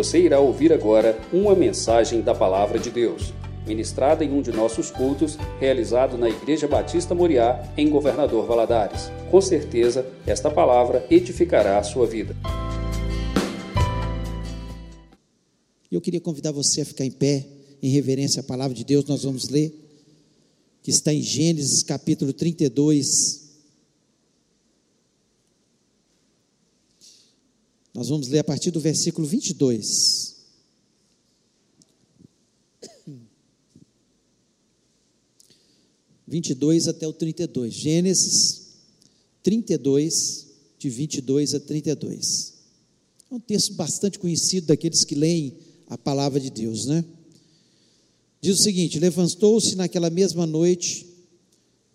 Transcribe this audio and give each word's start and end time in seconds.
Você 0.00 0.18
irá 0.18 0.40
ouvir 0.40 0.72
agora 0.72 1.20
uma 1.30 1.54
mensagem 1.54 2.22
da 2.22 2.34
Palavra 2.34 2.78
de 2.78 2.90
Deus, 2.90 3.34
ministrada 3.66 4.24
em 4.24 4.32
um 4.32 4.40
de 4.40 4.50
nossos 4.50 4.90
cultos, 4.90 5.36
realizado 5.60 6.16
na 6.16 6.26
Igreja 6.26 6.66
Batista 6.66 7.14
Moriá, 7.14 7.70
em 7.76 7.90
Governador 7.90 8.46
Valadares. 8.46 9.10
Com 9.30 9.42
certeza, 9.42 10.06
esta 10.26 10.50
palavra 10.50 11.06
edificará 11.10 11.78
a 11.78 11.82
sua 11.82 12.06
vida. 12.06 12.34
Eu 15.92 16.00
queria 16.00 16.18
convidar 16.18 16.52
você 16.52 16.80
a 16.80 16.86
ficar 16.86 17.04
em 17.04 17.10
pé, 17.10 17.46
em 17.82 17.90
reverência 17.90 18.40
à 18.40 18.42
palavra 18.42 18.74
de 18.74 18.86
Deus. 18.86 19.04
Nós 19.04 19.24
vamos 19.24 19.50
ler, 19.50 19.70
que 20.82 20.90
está 20.90 21.12
em 21.12 21.20
Gênesis 21.20 21.82
capítulo 21.82 22.32
32. 22.32 23.49
Nós 28.00 28.08
vamos 28.08 28.28
ler 28.28 28.38
a 28.38 28.44
partir 28.44 28.70
do 28.70 28.80
versículo 28.80 29.28
22. 29.28 30.36
Vinte 36.26 36.48
e 36.48 36.54
dois 36.54 36.88
até 36.88 37.06
o 37.06 37.12
32. 37.12 37.74
Gênesis 37.74 38.68
32, 39.42 40.46
de 40.78 40.88
22 40.88 41.54
a 41.54 41.60
32. 41.60 42.54
É 43.30 43.34
um 43.34 43.38
texto 43.38 43.74
bastante 43.74 44.18
conhecido 44.18 44.68
daqueles 44.68 45.04
que 45.04 45.14
leem 45.14 45.58
a 45.86 45.98
palavra 45.98 46.40
de 46.40 46.48
Deus, 46.48 46.86
né? 46.86 47.04
Diz 48.40 48.60
o 48.60 48.62
seguinte: 48.62 48.98
levantou-se 48.98 49.76
naquela 49.76 50.08
mesma 50.08 50.46
noite, 50.46 51.06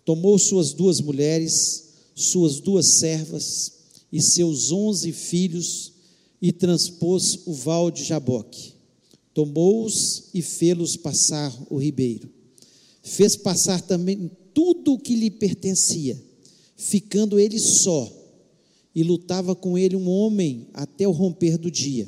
tomou 0.06 0.38
suas 0.38 0.72
duas 0.72 1.02
mulheres, 1.02 1.96
suas 2.14 2.60
duas 2.60 2.86
servas 2.86 3.74
e 4.12 4.22
seus 4.22 4.72
onze 4.72 5.12
filhos 5.12 5.95
e 6.42 6.52
transpôs 6.52 7.40
o 7.46 7.54
val 7.54 7.90
de 7.90 8.04
Jaboque. 8.04 8.74
Tomou-os 9.34 10.30
e 10.34 10.42
fê-los 10.42 10.96
passar 10.96 11.54
o 11.70 11.78
ribeiro. 11.78 12.30
Fez 13.02 13.36
passar 13.36 13.82
também 13.82 14.32
tudo 14.54 14.94
o 14.94 15.00
que 15.00 15.16
lhe 15.16 15.30
pertencia, 15.30 16.22
ficando 16.78 17.38
ele 17.38 17.60
só, 17.60 18.12
e 18.96 19.04
lutava 19.04 19.54
com 19.54 19.78
ele 19.78 19.96
um 19.96 20.10
homem 20.10 20.68
até 20.74 21.08
o 21.08 21.12
romper 21.12 21.58
do 21.58 21.70
dia. 21.70 22.08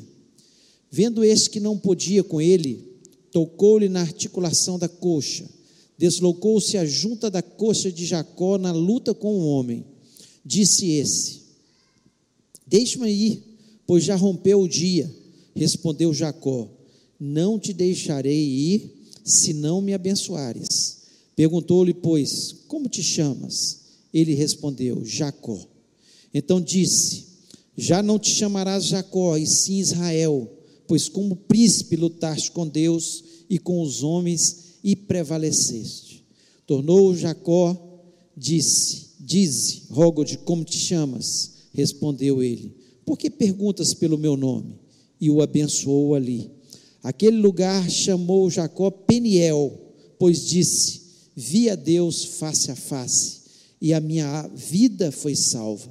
Vendo 0.90 1.22
este 1.22 1.50
que 1.50 1.60
não 1.60 1.76
podia 1.76 2.24
com 2.24 2.40
ele, 2.40 2.88
tocou-lhe 3.30 3.88
na 3.88 4.00
articulação 4.00 4.78
da 4.78 4.88
coxa, 4.88 5.46
deslocou-se 5.98 6.78
a 6.78 6.86
junta 6.86 7.30
da 7.30 7.42
coxa 7.42 7.92
de 7.92 8.06
Jacó 8.06 8.56
na 8.56 8.72
luta 8.72 9.12
com 9.12 9.34
o 9.34 9.46
homem. 9.46 9.84
Disse 10.42 10.90
esse: 10.92 11.42
Deixe-me 12.66 13.10
ir, 13.10 13.42
pois 13.88 14.04
já 14.04 14.14
rompeu 14.14 14.60
o 14.60 14.68
dia. 14.68 15.12
Respondeu 15.56 16.14
Jacó: 16.14 16.68
Não 17.18 17.58
te 17.58 17.72
deixarei 17.72 18.40
ir, 18.40 19.10
se 19.24 19.52
não 19.52 19.80
me 19.80 19.92
abençoares. 19.92 20.98
Perguntou-lhe, 21.34 21.92
pois, 21.92 22.54
como 22.68 22.88
te 22.88 23.02
chamas? 23.02 23.80
Ele 24.14 24.34
respondeu: 24.34 25.04
Jacó. 25.04 25.58
Então 26.32 26.60
disse: 26.60 27.24
Já 27.76 28.00
não 28.00 28.16
te 28.16 28.30
chamarás 28.30 28.84
Jacó, 28.84 29.36
e 29.36 29.44
sim 29.44 29.80
Israel 29.80 30.54
pois 30.88 31.06
como 31.06 31.36
príncipe 31.36 31.94
lutaste 31.94 32.50
com 32.50 32.66
Deus 32.66 33.22
e 33.48 33.58
com 33.58 33.82
os 33.82 34.02
homens 34.02 34.78
e 34.82 34.96
prevaleceste. 34.96 36.24
Tornou 36.66 37.14
Jacó, 37.14 37.76
disse: 38.34 39.08
Dize, 39.20 39.82
rogo-te, 39.90 40.38
como 40.38 40.64
te 40.64 40.78
chamas? 40.78 41.52
Respondeu 41.74 42.42
ele: 42.42 42.74
Por 43.08 43.16
que 43.16 43.30
perguntas 43.30 43.94
pelo 43.94 44.18
meu 44.18 44.36
nome? 44.36 44.78
E 45.18 45.30
o 45.30 45.40
abençoou 45.40 46.14
ali. 46.14 46.50
Aquele 47.02 47.38
lugar 47.38 47.88
chamou 47.88 48.50
Jacó 48.50 48.90
Peniel, 48.90 49.72
pois 50.18 50.46
disse: 50.46 51.00
Vi 51.34 51.70
a 51.70 51.74
Deus 51.74 52.22
face 52.22 52.70
a 52.70 52.76
face, 52.76 53.38
e 53.80 53.94
a 53.94 54.00
minha 54.00 54.46
vida 54.54 55.10
foi 55.10 55.34
salva. 55.34 55.90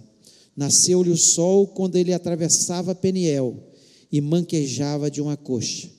Nasceu-lhe 0.56 1.10
o 1.10 1.18
sol 1.18 1.66
quando 1.66 1.96
ele 1.96 2.14
atravessava 2.14 2.94
Peniel 2.94 3.64
e 4.12 4.22
manquejava 4.22 5.10
de 5.10 5.20
uma 5.20 5.36
coxa. 5.36 5.90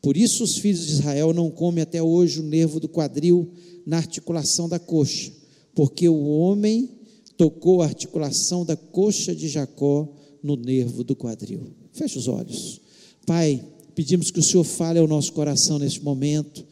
Por 0.00 0.16
isso 0.16 0.44
os 0.44 0.56
filhos 0.56 0.86
de 0.86 0.92
Israel 0.92 1.32
não 1.32 1.50
comem 1.50 1.82
até 1.82 2.00
hoje 2.00 2.38
o 2.38 2.44
nervo 2.44 2.78
do 2.78 2.88
quadril 2.88 3.50
na 3.84 3.96
articulação 3.96 4.68
da 4.68 4.78
coxa, 4.78 5.32
porque 5.74 6.08
o 6.08 6.28
homem 6.28 6.88
tocou 7.36 7.82
a 7.82 7.86
articulação 7.86 8.64
da 8.64 8.76
coxa 8.76 9.34
de 9.34 9.48
Jacó 9.48 10.19
no 10.42 10.56
nervo 10.56 11.04
do 11.04 11.14
quadril. 11.14 11.72
Feche 11.92 12.18
os 12.18 12.28
olhos. 12.28 12.80
Pai, 13.26 13.64
pedimos 13.94 14.30
que 14.30 14.40
o 14.40 14.42
Senhor 14.42 14.64
fale 14.64 14.98
ao 14.98 15.06
nosso 15.06 15.32
coração 15.32 15.78
neste 15.78 16.02
momento. 16.02 16.64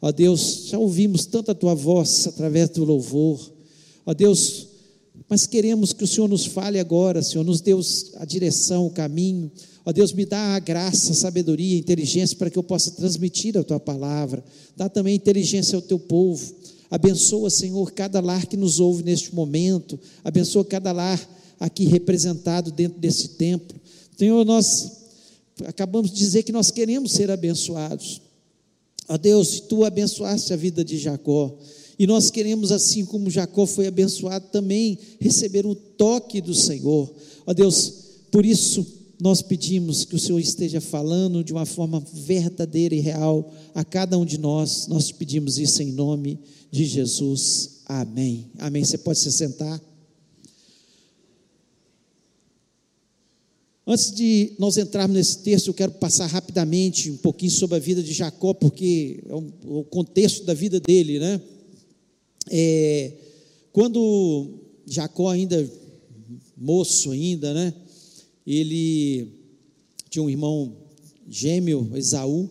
Ó 0.00 0.12
Deus, 0.12 0.66
já 0.68 0.78
ouvimos 0.78 1.26
tanto 1.26 1.50
a 1.50 1.54
tua 1.54 1.74
voz 1.74 2.26
através 2.26 2.70
do 2.70 2.84
louvor. 2.84 3.52
Ó 4.04 4.14
Deus, 4.14 4.68
mas 5.28 5.46
queremos 5.46 5.92
que 5.92 6.04
o 6.04 6.06
Senhor 6.06 6.28
nos 6.28 6.46
fale 6.46 6.78
agora, 6.78 7.22
Senhor, 7.22 7.44
nos 7.44 7.60
dê 7.60 7.72
a 8.16 8.24
direção, 8.24 8.86
o 8.86 8.90
caminho. 8.90 9.50
Ó 9.84 9.92
Deus, 9.92 10.12
me 10.12 10.24
dá 10.24 10.54
a 10.54 10.58
graça, 10.58 11.12
a 11.12 11.14
sabedoria, 11.14 11.76
a 11.76 11.78
inteligência 11.78 12.36
para 12.36 12.50
que 12.50 12.58
eu 12.58 12.62
possa 12.62 12.90
transmitir 12.90 13.56
a 13.56 13.64
tua 13.64 13.80
palavra. 13.80 14.44
Dá 14.76 14.88
também 14.88 15.14
inteligência 15.14 15.76
ao 15.76 15.82
teu 15.82 15.98
povo. 15.98 16.54
Abençoa, 16.90 17.50
Senhor, 17.50 17.92
cada 17.92 18.20
lar 18.20 18.46
que 18.46 18.56
nos 18.56 18.78
ouve 18.78 19.02
neste 19.02 19.34
momento. 19.34 19.98
Abençoa 20.22 20.64
cada 20.64 20.92
lar 20.92 21.20
aqui 21.58 21.84
representado 21.84 22.70
dentro 22.70 22.98
desse 22.98 23.28
templo. 23.30 23.78
Senhor, 24.16 24.44
nós 24.44 24.92
acabamos 25.64 26.10
de 26.10 26.16
dizer 26.16 26.42
que 26.42 26.52
nós 26.52 26.70
queremos 26.70 27.12
ser 27.12 27.30
abençoados. 27.30 28.20
Ó 29.08 29.16
Deus, 29.16 29.60
tu 29.60 29.84
abençoaste 29.84 30.52
a 30.52 30.56
vida 30.56 30.84
de 30.84 30.98
Jacó. 30.98 31.56
E 31.98 32.06
nós 32.06 32.30
queremos, 32.30 32.72
assim 32.72 33.04
como 33.04 33.30
Jacó 33.30 33.66
foi 33.66 33.86
abençoado, 33.86 34.48
também 34.50 34.98
receber 35.18 35.64
o 35.66 35.74
toque 35.74 36.40
do 36.40 36.54
Senhor. 36.54 37.10
Ó 37.46 37.54
Deus, 37.54 37.92
por 38.30 38.44
isso 38.44 38.84
nós 39.18 39.40
pedimos 39.40 40.04
que 40.04 40.14
o 40.14 40.18
Senhor 40.18 40.38
esteja 40.38 40.80
falando 40.80 41.42
de 41.42 41.52
uma 41.52 41.64
forma 41.64 42.02
verdadeira 42.12 42.94
e 42.94 43.00
real 43.00 43.50
a 43.74 43.82
cada 43.82 44.18
um 44.18 44.26
de 44.26 44.38
nós. 44.38 44.86
Nós 44.88 45.10
pedimos 45.10 45.56
isso 45.58 45.82
em 45.82 45.92
nome 45.92 46.38
de 46.70 46.84
Jesus. 46.84 47.80
Amém. 47.86 48.46
Amém. 48.58 48.84
Você 48.84 48.98
pode 48.98 49.18
se 49.18 49.32
sentar. 49.32 49.80
Antes 53.86 54.12
de 54.12 54.52
nós 54.58 54.76
entrarmos 54.76 55.16
nesse 55.16 55.38
texto, 55.38 55.68
eu 55.68 55.74
quero 55.74 55.92
passar 55.92 56.26
rapidamente 56.26 57.10
um 57.10 57.16
pouquinho 57.16 57.52
sobre 57.52 57.76
a 57.76 57.80
vida 57.80 58.02
de 58.02 58.12
Jacó, 58.12 58.52
porque 58.52 59.22
é 59.28 59.34
o 59.34 59.84
contexto 59.84 60.44
da 60.44 60.54
vida 60.54 60.80
dele, 60.80 61.18
né? 61.20 61.40
É, 62.50 63.12
quando 63.72 64.58
Jacó 64.86 65.28
ainda 65.28 65.70
moço 66.56 67.10
ainda, 67.10 67.52
né? 67.52 67.74
ele 68.46 69.28
tinha 70.08 70.22
um 70.22 70.30
irmão 70.30 70.76
gêmeo, 71.28 71.90
Esaú, 71.94 72.48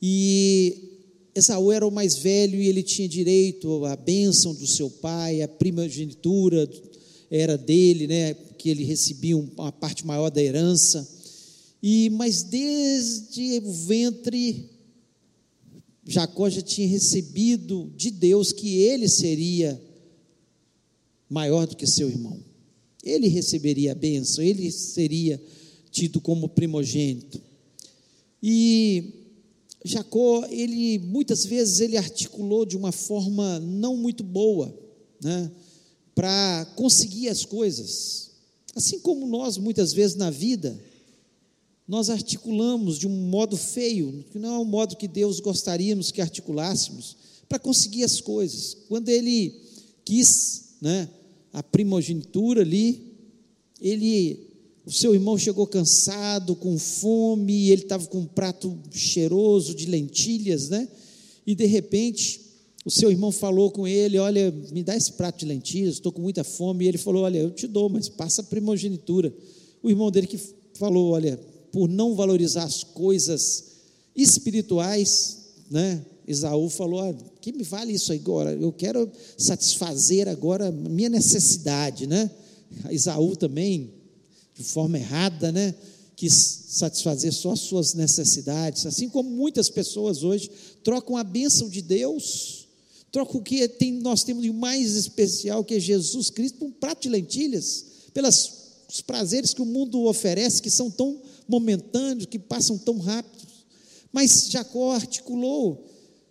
e 0.00 0.76
Esaú 1.34 1.72
era 1.72 1.86
o 1.86 1.90
mais 1.90 2.16
velho 2.16 2.60
e 2.60 2.68
ele 2.68 2.82
tinha 2.82 3.08
direito 3.08 3.84
à 3.86 3.96
bênção 3.96 4.54
do 4.54 4.66
seu 4.66 4.90
pai, 4.90 5.40
a 5.40 5.48
primogenitura 5.48 6.68
era 7.30 7.56
dele, 7.56 8.06
né, 8.06 8.36
que 8.58 8.68
ele 8.68 8.84
recebia 8.84 9.36
uma 9.36 9.72
parte 9.72 10.06
maior 10.06 10.30
da 10.30 10.42
herança. 10.42 11.08
E 11.82 12.10
mas 12.10 12.42
desde 12.42 13.60
o 13.64 13.72
ventre 13.72 14.68
Jacó 16.04 16.50
já 16.50 16.60
tinha 16.60 16.88
recebido 16.88 17.92
de 17.96 18.10
Deus 18.10 18.52
que 18.52 18.76
ele 18.78 19.08
seria 19.08 19.80
maior 21.30 21.66
do 21.66 21.76
que 21.76 21.86
seu 21.86 22.08
irmão 22.08 22.48
ele 23.02 23.28
receberia 23.28 23.92
a 23.92 23.94
bênção, 23.94 24.42
ele 24.42 24.70
seria 24.70 25.40
tido 25.90 26.20
como 26.20 26.48
primogênito. 26.48 27.40
E 28.42 29.14
Jacó, 29.84 30.44
ele 30.50 30.98
muitas 30.98 31.44
vezes 31.44 31.80
ele 31.80 31.96
articulou 31.96 32.64
de 32.64 32.76
uma 32.76 32.92
forma 32.92 33.58
não 33.60 33.96
muito 33.96 34.22
boa, 34.22 34.76
né, 35.22 35.50
para 36.14 36.66
conseguir 36.76 37.28
as 37.28 37.44
coisas. 37.44 38.27
Assim 38.74 38.98
como 39.00 39.26
nós 39.26 39.58
muitas 39.58 39.92
vezes 39.92 40.16
na 40.16 40.30
vida, 40.30 40.78
nós 41.86 42.10
articulamos 42.10 42.98
de 42.98 43.06
um 43.06 43.28
modo 43.28 43.56
feio, 43.56 44.24
que 44.30 44.38
não 44.38 44.54
é 44.54 44.58
o 44.58 44.64
modo 44.64 44.96
que 44.96 45.08
Deus 45.08 45.40
gostaríamos 45.40 46.10
que 46.10 46.20
articulássemos, 46.20 47.16
para 47.48 47.58
conseguir 47.58 48.04
as 48.04 48.20
coisas. 48.20 48.76
Quando 48.88 49.08
ele 49.08 49.54
quis, 50.04 50.74
né, 50.82 51.08
a 51.52 51.62
primogenitura 51.62 52.60
ali, 52.60 53.16
ele, 53.80 54.48
o 54.84 54.92
seu 54.92 55.14
irmão 55.14 55.38
chegou 55.38 55.66
cansado, 55.66 56.54
com 56.54 56.78
fome, 56.78 57.70
ele 57.70 57.82
estava 57.82 58.06
com 58.06 58.18
um 58.18 58.26
prato 58.26 58.78
cheiroso 58.92 59.74
de 59.74 59.86
lentilhas, 59.86 60.68
né? 60.68 60.88
E 61.46 61.54
de 61.54 61.64
repente, 61.64 62.40
o 62.88 62.90
seu 62.90 63.10
irmão 63.10 63.30
falou 63.30 63.70
com 63.70 63.86
ele: 63.86 64.18
Olha, 64.18 64.50
me 64.72 64.82
dá 64.82 64.96
esse 64.96 65.12
prato 65.12 65.40
de 65.40 65.44
lentilhas, 65.44 65.96
estou 65.96 66.10
com 66.10 66.22
muita 66.22 66.42
fome. 66.42 66.86
E 66.86 66.88
ele 66.88 66.96
falou: 66.96 67.24
Olha, 67.24 67.36
eu 67.36 67.50
te 67.50 67.66
dou, 67.66 67.90
mas 67.90 68.08
passa 68.08 68.40
a 68.40 68.44
primogenitura. 68.44 69.30
O 69.82 69.90
irmão 69.90 70.10
dele 70.10 70.26
que 70.26 70.40
falou: 70.72 71.10
Olha, 71.10 71.38
por 71.70 71.86
não 71.86 72.14
valorizar 72.14 72.64
as 72.64 72.82
coisas 72.82 73.64
espirituais, 74.16 75.36
né? 75.70 76.02
Esaú 76.26 76.70
falou: 76.70 77.00
ah, 77.00 77.14
que 77.42 77.52
me 77.52 77.62
vale 77.62 77.92
isso 77.92 78.10
agora? 78.10 78.54
Eu 78.54 78.72
quero 78.72 79.06
satisfazer 79.36 80.26
agora 80.26 80.72
minha 80.72 81.10
necessidade, 81.10 82.06
né? 82.06 82.30
Esaú 82.88 83.36
também, 83.36 83.92
de 84.54 84.64
forma 84.64 84.96
errada, 84.96 85.52
né? 85.52 85.74
Quis 86.16 86.64
satisfazer 86.68 87.34
só 87.34 87.52
as 87.52 87.60
suas 87.60 87.92
necessidades, 87.92 88.86
assim 88.86 89.10
como 89.10 89.28
muitas 89.28 89.68
pessoas 89.68 90.22
hoje 90.22 90.50
trocam 90.82 91.18
a 91.18 91.22
bênção 91.22 91.68
de 91.68 91.82
Deus, 91.82 92.57
trocam 93.10 93.40
o 93.40 93.42
que 93.42 93.66
tem, 93.68 93.92
nós 93.92 94.22
temos 94.22 94.42
de 94.42 94.52
mais 94.52 94.94
especial, 94.94 95.64
que 95.64 95.74
é 95.74 95.80
Jesus 95.80 96.30
Cristo, 96.30 96.58
por 96.58 96.66
um 96.66 96.72
prato 96.72 97.02
de 97.02 97.08
lentilhas, 97.08 97.84
pelos 98.12 98.52
prazeres 99.06 99.54
que 99.54 99.62
o 99.62 99.66
mundo 99.66 100.04
oferece, 100.04 100.62
que 100.62 100.70
são 100.70 100.90
tão 100.90 101.20
momentâneos, 101.48 102.26
que 102.26 102.38
passam 102.38 102.76
tão 102.78 102.98
rápidos. 102.98 103.66
Mas 104.12 104.48
Jacó 104.50 104.92
articulou 104.92 105.84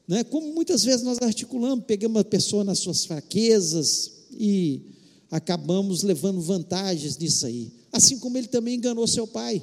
né? 0.07 0.23
Como 0.23 0.53
muitas 0.53 0.83
vezes 0.83 1.03
nós 1.03 1.17
articulamos, 1.21 1.85
pegamos 1.85 2.15
uma 2.15 2.23
pessoa 2.23 2.63
nas 2.63 2.79
suas 2.79 3.05
fraquezas 3.05 4.11
e 4.31 4.81
acabamos 5.29 6.01
levando 6.01 6.39
vantagens 6.39 7.17
nisso 7.17 7.45
aí. 7.45 7.73
Assim 7.91 8.17
como 8.17 8.37
ele 8.37 8.47
também 8.47 8.75
enganou 8.75 9.05
seu 9.05 9.27
pai. 9.27 9.61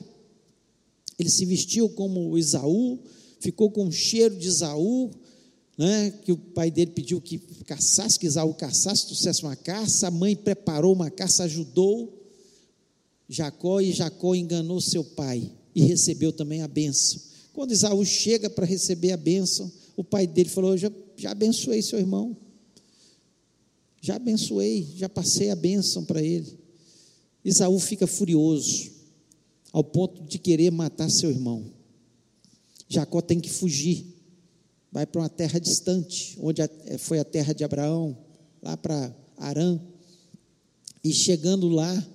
Ele 1.18 1.30
se 1.30 1.46
vestiu 1.46 1.88
como 1.88 2.36
Isaú, 2.36 2.98
ficou 3.40 3.70
com 3.70 3.86
o 3.86 3.92
cheiro 3.92 4.36
de 4.36 4.48
Isaú, 4.48 5.10
né, 5.76 6.10
que 6.10 6.32
o 6.32 6.36
pai 6.36 6.70
dele 6.70 6.92
pediu 6.92 7.20
que 7.20 7.38
caçasse, 7.64 8.18
que 8.18 8.26
Isaú 8.26 8.54
caçasse, 8.54 9.06
trouxesse 9.06 9.42
uma 9.42 9.56
caça, 9.56 10.08
a 10.08 10.10
mãe 10.10 10.36
preparou 10.36 10.92
uma 10.92 11.10
caça, 11.10 11.44
ajudou 11.44 12.24
Jacó, 13.28 13.80
e 13.80 13.92
Jacó 13.92 14.34
enganou 14.34 14.80
seu 14.80 15.02
pai 15.02 15.50
e 15.74 15.82
recebeu 15.82 16.32
também 16.32 16.62
a 16.62 16.68
bênção. 16.68 17.20
Quando 17.52 17.72
Isaú 17.72 18.04
chega 18.04 18.50
para 18.50 18.66
receber 18.66 19.12
a 19.12 19.16
bênção, 19.16 19.70
o 19.96 20.04
pai 20.04 20.26
dele 20.26 20.48
falou: 20.48 20.76
já, 20.76 20.90
já 21.16 21.30
abençoei 21.30 21.82
seu 21.82 21.98
irmão. 21.98 22.36
Já 24.00 24.16
abençoei, 24.16 24.86
já 24.96 25.08
passei 25.08 25.50
a 25.50 25.56
bênção 25.56 26.04
para 26.04 26.22
ele. 26.22 26.58
Isaú 27.44 27.78
fica 27.78 28.06
furioso, 28.06 28.90
ao 29.72 29.82
ponto 29.82 30.22
de 30.24 30.38
querer 30.38 30.70
matar 30.70 31.10
seu 31.10 31.30
irmão. 31.30 31.64
Jacó 32.88 33.20
tem 33.20 33.40
que 33.40 33.48
fugir, 33.48 34.13
vai 34.94 35.04
para 35.04 35.22
uma 35.22 35.28
terra 35.28 35.58
distante, 35.58 36.38
onde 36.40 36.62
eh, 36.62 36.98
foi 36.98 37.18
a 37.18 37.24
terra 37.24 37.52
de 37.52 37.64
Abraão, 37.64 38.16
lá 38.62 38.76
para 38.76 39.12
Arã. 39.36 39.80
E 41.02 41.12
chegando 41.12 41.68
lá, 41.68 42.06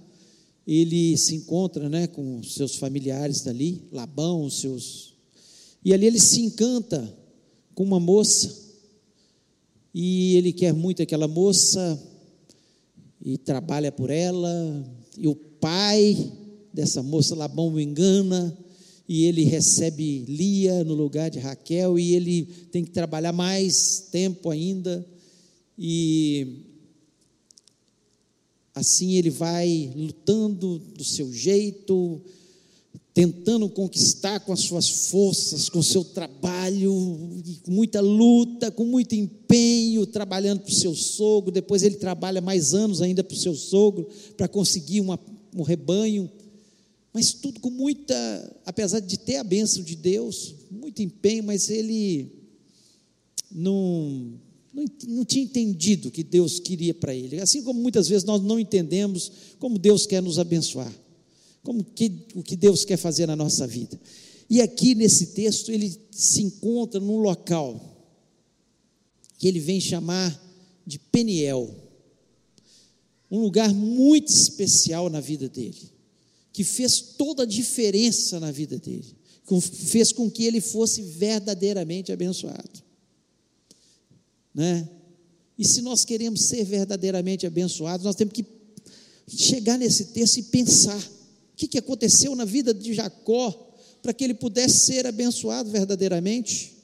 ele 0.65 1.17
se 1.17 1.35
encontra 1.35 1.89
né, 1.89 2.07
com 2.07 2.41
seus 2.41 2.77
familiares 2.77 3.41
dali, 3.41 3.83
Labão, 3.91 4.45
os 4.45 4.61
seus. 4.61 5.13
E 5.83 5.93
ali 5.93 6.05
ele 6.05 6.21
se 6.21 6.39
encanta 6.39 7.13
com 7.75 7.83
uma 7.83 7.99
moça, 7.99 8.55
e 9.93 10.37
ele 10.37 10.53
quer 10.53 10.73
muito 10.73 11.03
aquela 11.03 11.27
moça, 11.27 12.01
e 13.21 13.37
trabalha 13.37 13.91
por 13.91 14.09
ela, 14.09 14.89
e 15.17 15.27
o 15.27 15.35
pai 15.35 16.31
dessa 16.73 17.03
moça, 17.03 17.35
Labão, 17.35 17.73
o 17.73 17.79
engana, 17.79 18.57
e 19.09 19.25
ele 19.25 19.44
recebe 19.44 20.23
Lia 20.27 20.83
no 20.83 20.94
lugar 20.94 21.31
de 21.31 21.39
Raquel, 21.39 21.97
e 21.97 22.13
ele 22.13 22.44
tem 22.71 22.85
que 22.85 22.91
trabalhar 22.91 23.33
mais 23.33 24.07
tempo 24.11 24.51
ainda, 24.51 25.03
e 25.75 26.65
assim 28.75 29.15
ele 29.15 29.31
vai 29.31 29.91
lutando 29.95 30.77
do 30.77 31.03
seu 31.03 31.33
jeito, 31.33 32.21
tentando 33.11 33.67
conquistar 33.67 34.41
com 34.41 34.53
as 34.53 34.59
suas 34.59 35.07
forças, 35.09 35.69
com 35.69 35.79
o 35.79 35.83
seu 35.83 36.03
trabalho, 36.03 36.94
com 37.63 37.71
muita 37.71 38.00
luta, 38.00 38.69
com 38.69 38.85
muito 38.85 39.15
empenho, 39.15 40.06
trabalhando 40.06 40.61
para 40.61 40.71
o 40.71 40.75
seu 40.75 40.94
sogro. 40.94 41.51
Depois 41.51 41.81
ele 41.81 41.95
trabalha 41.95 42.39
mais 42.39 42.75
anos 42.75 43.01
ainda 43.01 43.23
para 43.23 43.35
o 43.35 43.39
seu 43.39 43.56
sogro, 43.56 44.07
para 44.38 44.47
conseguir 44.47 45.01
uma, 45.01 45.19
um 45.53 45.63
rebanho. 45.63 46.29
Mas 47.13 47.33
tudo 47.33 47.59
com 47.59 47.69
muita, 47.69 48.15
apesar 48.65 49.00
de 49.00 49.17
ter 49.17 49.38
a 49.38 49.44
bênção 49.44 49.83
de 49.83 49.95
Deus, 49.95 50.56
muito 50.69 51.01
empenho, 51.01 51.44
mas 51.44 51.69
ele 51.69 52.31
não, 53.51 54.33
não, 54.73 54.85
não 55.07 55.25
tinha 55.25 55.44
entendido 55.44 56.09
o 56.09 56.11
que 56.11 56.23
Deus 56.23 56.59
queria 56.59 56.94
para 56.94 57.15
ele. 57.15 57.41
Assim 57.41 57.63
como 57.63 57.81
muitas 57.81 58.07
vezes 58.07 58.23
nós 58.23 58.41
não 58.41 58.59
entendemos 58.59 59.31
como 59.57 59.79
Deus 59.79 60.06
quer 60.06 60.21
nos 60.21 60.38
abençoar 60.38 60.94
como 61.63 61.83
que, 61.83 62.25
o 62.35 62.44
que 62.44 62.56
Deus 62.56 62.85
quer 62.85 62.97
fazer 62.97 63.25
na 63.27 63.35
nossa 63.35 63.67
vida. 63.67 64.00
E 64.50 64.61
aqui 64.61 64.95
nesse 64.95 65.27
texto 65.27 65.71
ele 65.71 65.95
se 66.11 66.41
encontra 66.41 67.00
num 67.00 67.19
local 67.19 67.79
que 69.38 69.47
ele 69.47 69.59
vem 69.59 69.79
chamar 69.79 70.38
de 70.85 70.97
Peniel, 70.97 71.73
um 73.29 73.39
lugar 73.39 73.71
muito 73.73 74.29
especial 74.29 75.09
na 75.09 75.21
vida 75.21 75.47
dele, 75.47 75.91
que 76.51 76.63
fez 76.63 76.99
toda 76.99 77.43
a 77.43 77.45
diferença 77.45 78.39
na 78.39 78.51
vida 78.51 78.77
dele, 78.77 79.15
fez 79.61 80.11
com 80.11 80.29
que 80.29 80.45
ele 80.45 80.61
fosse 80.61 81.01
verdadeiramente 81.01 82.11
abençoado, 82.11 82.83
né? 84.53 84.87
E 85.57 85.65
se 85.65 85.81
nós 85.81 86.05
queremos 86.05 86.43
ser 86.43 86.63
verdadeiramente 86.63 87.45
abençoados, 87.45 88.05
nós 88.05 88.15
temos 88.15 88.33
que 88.33 88.45
chegar 89.27 89.77
nesse 89.77 90.05
texto 90.05 90.37
e 90.37 90.43
pensar 90.43 91.01
que, 91.55 91.67
que 91.67 91.77
aconteceu 91.77 92.33
na 92.33 92.45
vida 92.45 92.73
de 92.73 92.93
Jacó 92.93 93.75
para 94.01 94.13
que 94.13 94.23
ele 94.23 94.33
pudesse 94.33 94.85
ser 94.85 95.05
abençoado 95.05 95.69
verdadeiramente. 95.69 96.78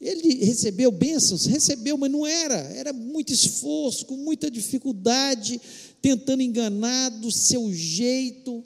Ele 0.00 0.44
recebeu 0.44 0.92
bênçãos, 0.92 1.46
recebeu, 1.46 1.98
mas 1.98 2.10
não 2.10 2.24
era, 2.26 2.54
era 2.54 2.92
muito 2.92 3.32
esforço, 3.32 4.06
com 4.06 4.16
muita 4.16 4.50
dificuldade, 4.50 5.60
tentando 6.00 6.42
enganar 6.42 7.08
do 7.10 7.32
seu 7.32 7.72
jeito. 7.72 8.64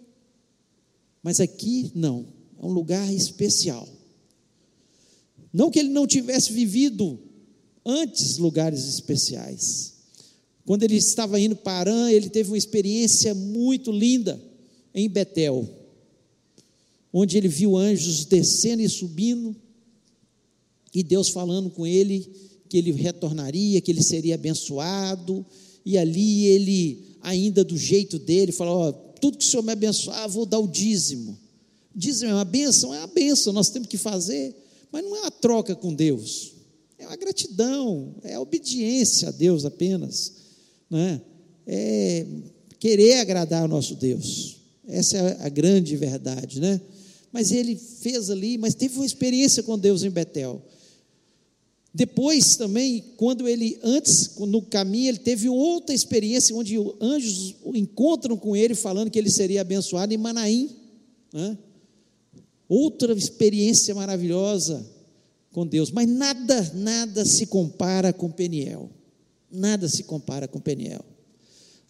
Mas 1.22 1.40
aqui 1.40 1.90
não, 1.94 2.26
é 2.60 2.66
um 2.66 2.72
lugar 2.72 3.12
especial. 3.12 3.88
Não 5.52 5.70
que 5.70 5.78
ele 5.78 5.88
não 5.88 6.06
tivesse 6.06 6.52
vivido 6.52 7.18
antes 7.84 8.36
lugares 8.36 8.86
especiais. 8.86 9.92
Quando 10.64 10.82
ele 10.82 10.96
estava 10.96 11.40
indo 11.40 11.56
para 11.56 11.90
Arã, 11.90 12.10
ele 12.10 12.28
teve 12.28 12.50
uma 12.50 12.58
experiência 12.58 13.34
muito 13.34 13.90
linda 13.90 14.40
em 14.94 15.08
Betel, 15.08 15.68
onde 17.12 17.36
ele 17.36 17.48
viu 17.48 17.76
anjos 17.76 18.24
descendo 18.24 18.82
e 18.82 18.88
subindo, 18.88 19.56
e 20.94 21.02
Deus 21.02 21.28
falando 21.28 21.70
com 21.70 21.86
ele 21.86 22.30
que 22.68 22.78
ele 22.78 22.92
retornaria, 22.92 23.80
que 23.80 23.90
ele 23.90 24.02
seria 24.02 24.34
abençoado, 24.34 25.44
e 25.84 25.98
ali 25.98 26.46
ele, 26.46 27.16
ainda 27.20 27.64
do 27.64 27.76
jeito 27.76 28.18
dele, 28.18 28.52
falou: 28.52 28.92
tudo 29.20 29.38
que 29.38 29.44
o 29.44 29.48
Senhor 29.48 29.62
me 29.62 29.72
abençoar, 29.72 30.28
vou 30.28 30.46
dar 30.46 30.58
o 30.58 30.68
dízimo. 30.68 31.38
Dízimo 31.94 32.30
é 32.30 32.34
uma 32.34 32.44
benção, 32.44 32.94
é 32.94 32.98
uma 32.98 33.06
benção, 33.06 33.52
nós 33.52 33.68
temos 33.68 33.88
que 33.88 33.98
fazer, 33.98 34.54
mas 34.90 35.04
não 35.04 35.16
é 35.16 35.20
uma 35.20 35.30
troca 35.30 35.74
com 35.74 35.92
Deus, 35.92 36.52
é 36.98 37.06
uma 37.06 37.16
gratidão, 37.16 38.14
é 38.22 38.34
a 38.34 38.40
obediência 38.40 39.28
a 39.28 39.32
Deus 39.32 39.64
apenas, 39.64 40.32
né? 40.90 41.20
é 41.66 42.26
querer 42.78 43.20
agradar 43.20 43.62
ao 43.62 43.68
nosso 43.68 43.94
Deus. 43.94 44.56
Essa 44.88 45.16
é 45.16 45.46
a 45.46 45.48
grande 45.48 45.96
verdade, 45.96 46.60
né? 46.60 46.80
Mas 47.30 47.52
ele 47.52 47.76
fez 47.76 48.28
ali, 48.28 48.58
mas 48.58 48.74
teve 48.74 48.96
uma 48.96 49.06
experiência 49.06 49.62
com 49.62 49.78
Deus 49.78 50.02
em 50.02 50.10
Betel. 50.10 50.60
Depois 51.94 52.56
também, 52.56 53.04
quando 53.16 53.46
ele, 53.46 53.78
antes, 53.82 54.36
no 54.38 54.62
caminho, 54.62 55.08
ele 55.08 55.18
teve 55.18 55.48
outra 55.48 55.94
experiência, 55.94 56.56
onde 56.56 56.76
anjos 57.00 57.54
encontram 57.66 58.36
com 58.36 58.56
ele, 58.56 58.74
falando 58.74 59.10
que 59.10 59.18
ele 59.18 59.30
seria 59.30 59.60
abençoado 59.60 60.14
em 60.14 60.16
Manaim. 60.16 60.70
Né? 61.32 61.58
Outra 62.66 63.12
experiência 63.12 63.94
maravilhosa 63.94 64.86
com 65.52 65.66
Deus. 65.66 65.90
Mas 65.90 66.08
nada, 66.08 66.72
nada 66.74 67.26
se 67.26 67.46
compara 67.46 68.10
com 68.10 68.30
Peniel. 68.30 68.88
Nada 69.50 69.86
se 69.86 70.04
compara 70.04 70.48
com 70.48 70.58
Peniel. 70.58 71.04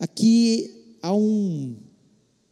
Aqui 0.01 0.97
há 1.01 1.15
um 1.15 1.77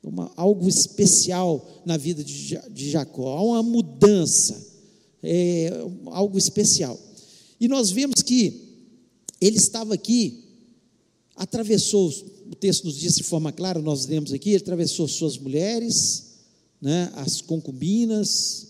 uma, 0.03 0.31
algo 0.37 0.69
especial 0.69 1.83
na 1.85 1.97
vida 1.97 2.25
de, 2.25 2.59
de 2.71 2.91
Jacó, 2.91 3.37
há 3.37 3.43
uma 3.43 3.63
mudança, 3.63 4.67
é, 5.23 5.71
algo 6.07 6.39
especial. 6.39 6.99
E 7.61 7.69
nós 7.69 7.91
vemos 7.91 8.23
que 8.23 8.71
ele 9.41 9.59
estava 9.59 9.95
aqui, 9.95 10.45
atravessou, 11.37 12.09
o 12.51 12.55
texto 12.55 12.85
nos 12.85 12.97
diz 12.97 13.15
de 13.17 13.23
forma 13.23 13.53
clara, 13.53 13.81
nós 13.81 14.07
lemos 14.07 14.33
aqui, 14.33 14.51
ele 14.51 14.57
atravessou 14.59 15.07
suas 15.07 15.37
mulheres, 15.39 16.31
né, 16.81 17.13
as 17.15 17.41
concubinas, 17.41 18.69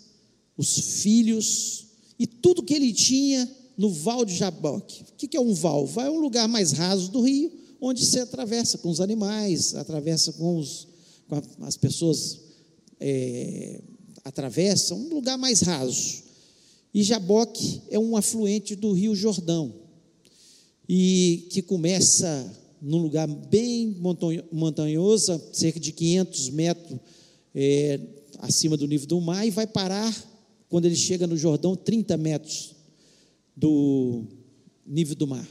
os 0.56 0.78
filhos, 1.02 1.86
e 2.18 2.26
tudo 2.26 2.62
que 2.62 2.74
ele 2.74 2.92
tinha 2.92 3.50
no 3.76 3.90
Val 3.90 4.24
de 4.24 4.34
Jaboque. 4.34 5.02
O 5.02 5.14
que 5.16 5.36
é 5.36 5.40
um 5.40 5.54
val? 5.54 5.88
É 5.96 6.10
um 6.10 6.18
lugar 6.18 6.46
mais 6.48 6.72
raso 6.72 7.10
do 7.10 7.22
rio, 7.22 7.50
onde 7.80 8.04
se 8.04 8.18
atravessa 8.18 8.76
com 8.76 8.90
os 8.90 9.00
animais, 9.00 9.74
atravessa 9.74 10.32
com 10.32 10.58
os, 10.58 10.86
com 11.28 11.64
as 11.64 11.76
pessoas 11.76 12.40
é, 13.00 13.80
atravessa, 14.24 14.94
um 14.94 15.08
lugar 15.08 15.38
mais 15.38 15.60
raso. 15.62 16.22
E 16.92 17.02
Jaboque 17.02 17.82
é 17.88 17.98
um 17.98 18.16
afluente 18.16 18.74
do 18.74 18.92
Rio 18.92 19.14
Jordão, 19.14 19.72
e 20.88 21.46
que 21.50 21.62
começa 21.62 22.52
num 22.82 22.98
lugar 22.98 23.28
bem 23.28 23.96
montanhoso, 24.50 25.40
cerca 25.52 25.78
de 25.78 25.92
500 25.92 26.50
metros 26.50 26.98
é, 27.54 28.00
acima 28.38 28.76
do 28.76 28.88
nível 28.88 29.06
do 29.06 29.20
mar, 29.20 29.46
e 29.46 29.50
vai 29.50 29.66
parar, 29.66 30.12
quando 30.68 30.86
ele 30.86 30.96
chega 30.96 31.26
no 31.26 31.36
Jordão, 31.36 31.76
30 31.76 32.16
metros 32.16 32.74
do 33.56 34.24
nível 34.86 35.14
do 35.14 35.26
mar. 35.26 35.46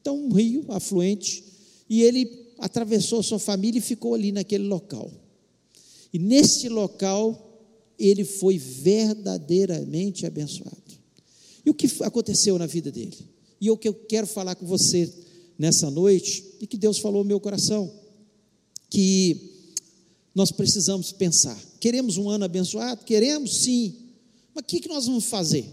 Então, 0.00 0.16
um 0.16 0.32
rio 0.32 0.64
afluente, 0.68 1.42
e 1.88 2.02
ele 2.02 2.46
atravessou 2.58 3.22
sua 3.22 3.38
família 3.38 3.78
e 3.78 3.82
ficou 3.82 4.14
ali 4.14 4.30
naquele 4.30 4.64
local. 4.64 5.10
E 6.12 6.18
nesse 6.18 6.68
local, 6.68 7.47
ele 7.98 8.24
foi 8.24 8.58
verdadeiramente 8.58 10.24
abençoado. 10.24 10.76
E 11.64 11.70
o 11.70 11.74
que 11.74 11.88
aconteceu 12.02 12.58
na 12.58 12.66
vida 12.66 12.90
dele? 12.90 13.16
E 13.60 13.70
o 13.70 13.76
que 13.76 13.88
eu 13.88 13.94
quero 13.94 14.26
falar 14.26 14.54
com 14.54 14.66
você 14.66 15.12
nessa 15.58 15.90
noite, 15.90 16.44
e 16.60 16.66
que 16.66 16.76
Deus 16.76 16.98
falou 16.98 17.24
no 17.24 17.28
meu 17.28 17.40
coração, 17.40 17.92
que 18.88 19.50
nós 20.34 20.52
precisamos 20.52 21.10
pensar. 21.10 21.60
Queremos 21.80 22.16
um 22.16 22.30
ano 22.30 22.44
abençoado? 22.44 23.04
Queremos 23.04 23.56
sim. 23.58 23.96
Mas 24.54 24.62
o 24.62 24.66
que, 24.66 24.80
que 24.80 24.88
nós 24.88 25.06
vamos 25.06 25.24
fazer? 25.24 25.64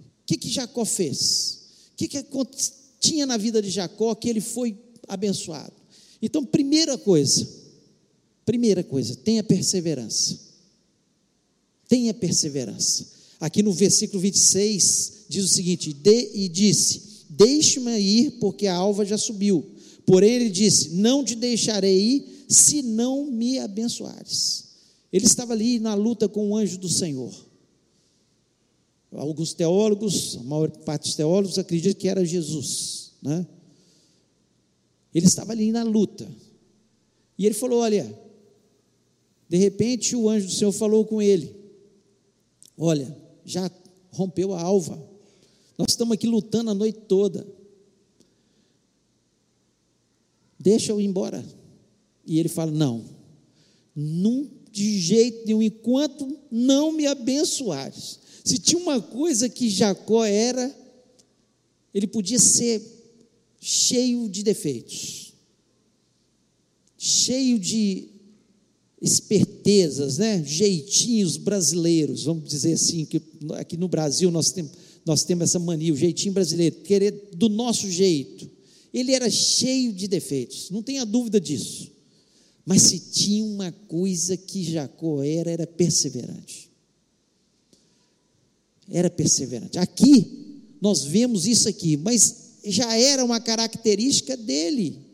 O 0.00 0.26
que, 0.26 0.36
que 0.36 0.50
Jacó 0.50 0.84
fez? 0.84 1.60
O 1.92 1.96
que, 1.96 2.08
que 2.08 2.18
tinha 2.98 3.24
na 3.24 3.36
vida 3.36 3.62
de 3.62 3.70
Jacó 3.70 4.14
que 4.14 4.28
ele 4.28 4.40
foi 4.40 4.76
abençoado? 5.06 5.72
Então, 6.20 6.44
primeira 6.44 6.98
coisa, 6.98 7.48
primeira 8.44 8.82
coisa, 8.82 9.14
tenha 9.16 9.42
perseverança. 9.42 10.51
Tenha 11.92 12.14
perseverança. 12.14 13.06
Aqui 13.38 13.62
no 13.62 13.70
versículo 13.70 14.18
26 14.18 15.26
diz 15.28 15.44
o 15.44 15.48
seguinte: 15.48 15.92
de, 15.92 16.30
e 16.32 16.48
disse: 16.48 17.26
Deixe-me 17.28 17.98
ir, 18.00 18.30
porque 18.40 18.66
a 18.66 18.74
alva 18.74 19.04
já 19.04 19.18
subiu. 19.18 19.62
Porém, 20.06 20.32
ele 20.36 20.48
disse: 20.48 20.94
Não 20.94 21.22
te 21.22 21.34
deixarei 21.34 22.00
ir, 22.00 22.46
se 22.48 22.80
não 22.80 23.26
me 23.26 23.58
abençoares. 23.58 24.68
Ele 25.12 25.26
estava 25.26 25.52
ali 25.52 25.78
na 25.78 25.92
luta 25.92 26.30
com 26.30 26.48
o 26.48 26.56
anjo 26.56 26.78
do 26.78 26.88
Senhor. 26.88 27.30
Alguns 29.10 29.52
teólogos, 29.52 30.38
a 30.38 30.42
maior 30.44 30.70
parte 30.70 31.02
dos 31.02 31.14
teólogos 31.14 31.58
acreditam 31.58 32.00
que 32.00 32.08
era 32.08 32.24
Jesus, 32.24 33.12
né? 33.20 33.46
Ele 35.14 35.26
estava 35.26 35.52
ali 35.52 35.70
na 35.70 35.82
luta. 35.82 36.26
E 37.36 37.44
ele 37.44 37.54
falou: 37.54 37.80
Olha, 37.80 38.18
de 39.46 39.58
repente 39.58 40.16
o 40.16 40.30
anjo 40.30 40.46
do 40.46 40.52
Senhor 40.54 40.72
falou 40.72 41.04
com 41.04 41.20
ele: 41.20 41.60
Olha, 42.76 43.16
já 43.44 43.70
rompeu 44.10 44.54
a 44.54 44.60
alva. 44.60 44.96
Nós 45.78 45.88
estamos 45.90 46.14
aqui 46.14 46.26
lutando 46.26 46.70
a 46.70 46.74
noite 46.74 47.00
toda. 47.08 47.46
Deixa 50.58 50.92
eu 50.92 51.00
ir 51.00 51.04
embora. 51.04 51.44
E 52.24 52.38
ele 52.38 52.48
fala: 52.48 52.70
Não, 52.70 53.04
num, 53.94 54.48
de 54.70 54.98
jeito 54.98 55.46
nenhum, 55.46 55.62
enquanto 55.62 56.38
não 56.50 56.92
me 56.92 57.06
abençoares. 57.06 58.20
Se 58.44 58.58
tinha 58.58 58.80
uma 58.80 59.00
coisa 59.00 59.48
que 59.48 59.70
Jacó 59.70 60.24
era, 60.24 60.74
ele 61.94 62.06
podia 62.06 62.38
ser 62.38 62.82
cheio 63.60 64.28
de 64.28 64.42
defeitos, 64.42 65.32
cheio 66.98 67.58
de 67.58 68.08
né? 70.18 70.42
jeitinhos 70.44 71.36
brasileiros, 71.36 72.24
vamos 72.24 72.48
dizer 72.48 72.74
assim, 72.74 73.04
que 73.04 73.20
aqui 73.54 73.76
no 73.76 73.88
Brasil 73.88 74.30
nós 74.30 74.50
temos, 74.52 74.72
nós 75.04 75.24
temos 75.24 75.44
essa 75.44 75.58
mania, 75.58 75.92
o 75.92 75.96
jeitinho 75.96 76.34
brasileiro, 76.34 76.76
querer 76.76 77.30
do 77.34 77.48
nosso 77.48 77.90
jeito. 77.90 78.50
Ele 78.92 79.12
era 79.12 79.30
cheio 79.30 79.92
de 79.92 80.06
defeitos, 80.06 80.70
não 80.70 80.82
tenha 80.82 81.04
dúvida 81.04 81.40
disso. 81.40 81.90
Mas 82.64 82.82
se 82.82 82.98
tinha 82.98 83.44
uma 83.44 83.72
coisa 83.72 84.36
que 84.36 84.62
Jacó 84.62 85.22
era, 85.22 85.50
era 85.50 85.66
perseverante. 85.66 86.70
Era 88.88 89.10
perseverante. 89.10 89.78
Aqui, 89.78 90.60
nós 90.80 91.04
vemos 91.04 91.46
isso 91.46 91.68
aqui, 91.68 91.96
mas 91.96 92.52
já 92.64 92.96
era 92.96 93.24
uma 93.24 93.40
característica 93.40 94.36
dele. 94.36 95.11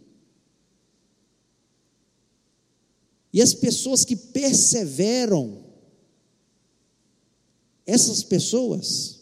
E 3.32 3.42
as 3.42 3.54
pessoas 3.54 4.04
que 4.04 4.16
perseveram, 4.16 5.64
essas 7.86 8.22
pessoas, 8.22 9.18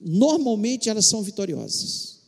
normalmente 0.00 0.88
elas 0.88 1.06
são 1.06 1.22
vitoriosas. 1.22 2.18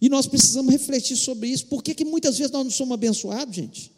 E 0.00 0.08
nós 0.08 0.26
precisamos 0.26 0.72
refletir 0.72 1.16
sobre 1.16 1.48
isso. 1.48 1.66
Por 1.66 1.82
que, 1.82 1.94
que 1.94 2.04
muitas 2.04 2.36
vezes 2.36 2.52
nós 2.52 2.64
não 2.64 2.70
somos 2.70 2.94
abençoados, 2.94 3.54
gente? 3.54 3.92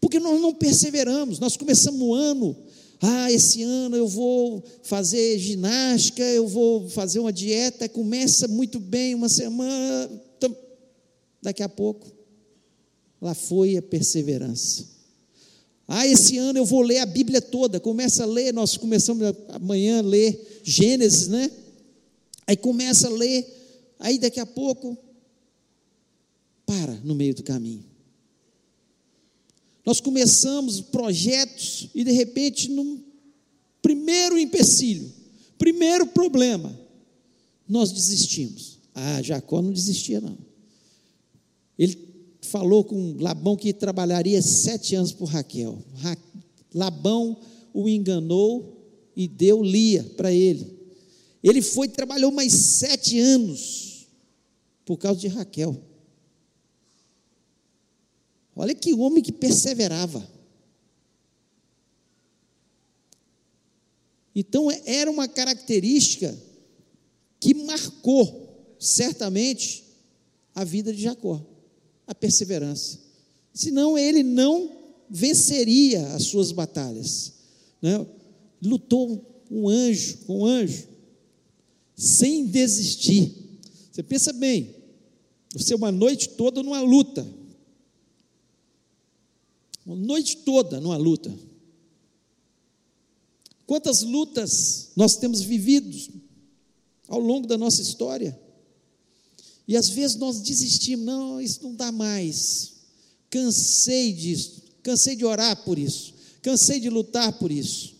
Porque 0.00 0.18
nós 0.18 0.40
não 0.40 0.54
perseveramos. 0.54 1.38
Nós 1.38 1.56
começamos 1.56 2.00
o 2.00 2.14
ano, 2.14 2.56
ah, 3.00 3.30
esse 3.32 3.62
ano 3.62 3.96
eu 3.96 4.06
vou 4.06 4.62
fazer 4.82 5.38
ginástica, 5.38 6.22
eu 6.22 6.46
vou 6.46 6.88
fazer 6.88 7.18
uma 7.18 7.32
dieta, 7.32 7.88
começa 7.88 8.46
muito 8.46 8.78
bem, 8.78 9.14
uma 9.14 9.28
semana, 9.28 10.10
daqui 11.42 11.62
a 11.62 11.68
pouco, 11.68 12.06
lá 13.22 13.34
foi 13.34 13.76
a 13.76 13.82
perseverança. 13.82 14.84
Ah, 15.86 16.04
esse 16.06 16.36
ano 16.38 16.58
eu 16.58 16.64
vou 16.64 16.82
ler 16.82 16.98
a 16.98 17.06
Bíblia 17.06 17.40
toda, 17.40 17.78
começa 17.78 18.24
a 18.24 18.26
ler, 18.26 18.52
nós 18.52 18.76
começamos 18.76 19.22
amanhã 19.48 20.00
a 20.00 20.02
ler 20.02 20.60
Gênesis, 20.64 21.28
né? 21.28 21.48
Aí 22.46 22.56
começa 22.56 23.06
a 23.06 23.10
ler, 23.10 23.46
aí 24.00 24.18
daqui 24.18 24.40
a 24.40 24.46
pouco 24.46 24.98
para 26.66 26.94
no 27.04 27.14
meio 27.14 27.32
do 27.32 27.44
caminho. 27.44 27.84
Nós 29.86 30.00
começamos 30.00 30.80
projetos 30.80 31.90
e 31.94 32.02
de 32.02 32.10
repente, 32.10 32.68
no 32.70 33.00
primeiro 33.80 34.36
empecilho, 34.36 35.12
primeiro 35.58 36.08
problema, 36.08 36.76
nós 37.68 37.92
desistimos. 37.92 38.78
Ah, 38.92 39.22
Jacó 39.22 39.62
não 39.62 39.72
desistia, 39.72 40.20
não. 40.20 40.36
Ele 41.78 42.11
falou 42.42 42.84
com 42.84 43.16
Labão 43.18 43.56
que 43.56 43.72
trabalharia 43.72 44.42
sete 44.42 44.94
anos 44.94 45.12
por 45.12 45.26
Raquel. 45.26 45.78
Labão 46.74 47.38
o 47.72 47.88
enganou 47.88 48.82
e 49.16 49.28
deu 49.28 49.62
Lia 49.62 50.02
para 50.16 50.32
ele. 50.32 50.78
Ele 51.42 51.62
foi 51.62 51.86
e 51.86 51.90
trabalhou 51.90 52.30
mais 52.30 52.52
sete 52.52 53.18
anos 53.18 54.06
por 54.84 54.96
causa 54.96 55.20
de 55.20 55.28
Raquel. 55.28 55.76
Olha 58.54 58.74
que 58.74 58.92
homem 58.92 59.22
que 59.22 59.32
perseverava. 59.32 60.30
Então, 64.34 64.70
era 64.86 65.10
uma 65.10 65.28
característica 65.28 66.34
que 67.38 67.54
marcou, 67.54 68.74
certamente, 68.78 69.84
a 70.54 70.64
vida 70.64 70.92
de 70.92 71.02
Jacó, 71.02 71.44
a 72.06 72.14
perseverança. 72.14 72.98
Senão, 73.52 73.98
ele 73.98 74.22
não 74.22 74.70
venceria 75.08 76.06
as 76.14 76.24
suas 76.24 76.52
batalhas. 76.52 77.34
Né? 77.80 78.06
Lutou 78.62 79.32
um 79.50 79.68
anjo 79.68 80.18
com 80.26 80.40
um 80.40 80.46
anjo, 80.46 80.88
sem 81.94 82.46
desistir. 82.46 83.34
Você 83.90 84.02
pensa 84.02 84.32
bem, 84.32 84.74
você 85.52 85.74
uma 85.74 85.92
noite 85.92 86.30
toda 86.30 86.62
numa 86.62 86.80
luta, 86.80 87.26
uma 89.84 89.96
noite 89.96 90.38
toda 90.38 90.80
numa 90.80 90.96
luta. 90.96 91.36
Quantas 93.66 94.02
lutas 94.02 94.90
nós 94.96 95.16
temos 95.16 95.42
vivido 95.42 95.96
ao 97.08 97.18
longo 97.18 97.46
da 97.46 97.58
nossa 97.58 97.82
história? 97.82 98.40
E 99.66 99.76
às 99.76 99.88
vezes 99.88 100.16
nós 100.16 100.40
desistimos, 100.40 101.04
não, 101.04 101.40
isso 101.40 101.60
não 101.62 101.74
dá 101.74 101.92
mais. 101.92 102.72
Cansei 103.30 104.12
disso, 104.12 104.62
cansei 104.82 105.16
de 105.16 105.24
orar 105.24 105.64
por 105.64 105.78
isso, 105.78 106.14
cansei 106.42 106.80
de 106.80 106.90
lutar 106.90 107.32
por 107.38 107.50
isso. 107.50 107.94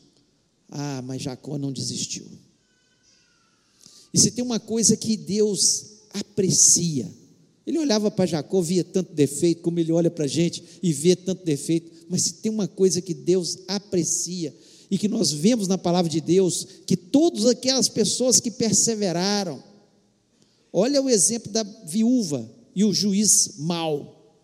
Ah, 0.69 1.03
mas 1.03 1.23
Jacó 1.23 1.59
não 1.59 1.73
desistiu. 1.73 2.27
E 4.13 4.19
se 4.19 4.31
tem 4.31 4.45
uma 4.45 4.61
coisa 4.61 4.97
que 4.97 5.17
Deus 5.17 5.85
aprecia, 6.13 7.11
ele 7.67 7.79
olhava 7.79 8.11
para 8.11 8.27
Jacó, 8.27 8.61
via 8.61 8.85
tanto 8.85 9.13
defeito, 9.13 9.63
como 9.63 9.79
ele 9.79 9.93
olha 9.93 10.11
para 10.11 10.25
a 10.25 10.29
gente 10.29 10.63
e 10.83 10.93
vê 10.93 11.15
tanto 11.15 11.45
defeito, 11.45 11.91
mas 12.09 12.23
se 12.23 12.35
tem 12.35 12.51
uma 12.51 12.67
coisa 12.67 13.01
que 13.01 13.15
Deus 13.15 13.59
aprecia 13.69 14.55
e 14.91 14.99
que 14.99 15.09
nós 15.09 15.33
vemos 15.33 15.69
na 15.69 15.79
palavra 15.79 16.11
de 16.11 16.21
Deus, 16.21 16.67
que 16.87 16.97
todas 16.97 17.47
aquelas 17.47 17.89
pessoas 17.89 18.41
que 18.41 18.51
perseveraram, 18.51 19.63
olha 20.73 21.03
o 21.03 21.11
exemplo 21.11 21.53
da 21.53 21.63
viúva 21.85 22.49
e 22.75 22.85
o 22.85 22.93
juiz 22.93 23.55
mau. 23.59 24.35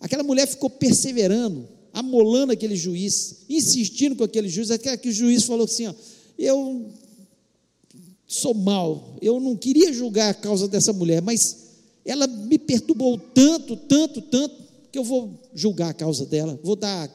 Aquela 0.00 0.22
mulher 0.22 0.46
ficou 0.46 0.70
perseverando 0.70 1.68
amolando 1.92 2.52
aquele 2.52 2.74
juiz, 2.74 3.44
insistindo 3.48 4.16
com 4.16 4.24
aquele 4.24 4.48
juiz, 4.48 4.70
até 4.70 4.96
que 4.96 5.10
o 5.10 5.12
juiz 5.12 5.44
falou 5.44 5.64
assim: 5.64 5.86
ó, 5.86 5.94
eu 6.38 6.90
sou 8.26 8.54
mal, 8.54 9.16
eu 9.20 9.38
não 9.38 9.56
queria 9.56 9.92
julgar 9.92 10.30
a 10.30 10.34
causa 10.34 10.66
dessa 10.66 10.92
mulher, 10.92 11.20
mas 11.20 11.58
ela 12.04 12.26
me 12.26 12.58
perturbou 12.58 13.18
tanto, 13.18 13.76
tanto, 13.76 14.22
tanto, 14.22 14.62
que 14.90 14.98
eu 14.98 15.04
vou 15.04 15.38
julgar 15.54 15.90
a 15.90 15.94
causa 15.94 16.24
dela, 16.24 16.58
vou 16.62 16.76
dar 16.76 17.10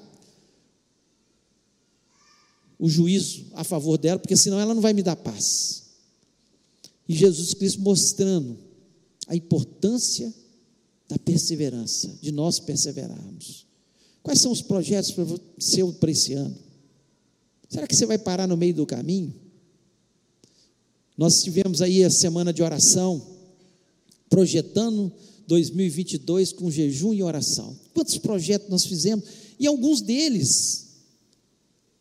o 2.79 2.87
juízo 2.87 3.47
a 3.53 3.63
favor 3.63 3.97
dela, 3.97 4.19
porque 4.19 4.37
senão 4.37 4.59
ela 4.59 4.75
não 4.75 4.81
vai 4.81 4.93
me 4.93 5.01
dar 5.01 5.15
paz. 5.15 5.86
E 7.07 7.15
Jesus 7.15 7.53
Cristo 7.53 7.81
mostrando 7.81 8.57
a 9.27 9.35
importância 9.35 10.33
da 11.07 11.17
perseverança, 11.17 12.17
de 12.21 12.31
nós 12.31 12.59
perseverarmos. 12.59 13.65
Quais 14.21 14.41
são 14.41 14.51
os 14.51 14.61
projetos 14.61 15.11
para 15.11 15.25
seu 15.57 15.93
para 15.93 16.11
esse 16.11 16.33
ano? 16.33 16.57
Será 17.69 17.87
que 17.87 17.95
você 17.95 18.05
vai 18.05 18.17
parar 18.17 18.47
no 18.47 18.57
meio 18.57 18.73
do 18.73 18.85
caminho? 18.85 19.33
Nós 21.17 21.43
tivemos 21.43 21.81
aí 21.81 22.03
a 22.03 22.09
semana 22.09 22.53
de 22.53 22.61
oração, 22.61 23.25
projetando 24.29 25.11
2022 25.47 26.53
com 26.53 26.69
jejum 26.69 27.13
e 27.13 27.23
oração. 27.23 27.77
Quantos 27.93 28.17
projetos 28.17 28.69
nós 28.69 28.85
fizemos? 28.85 29.25
E 29.59 29.65
alguns 29.65 30.01
deles 30.01 30.87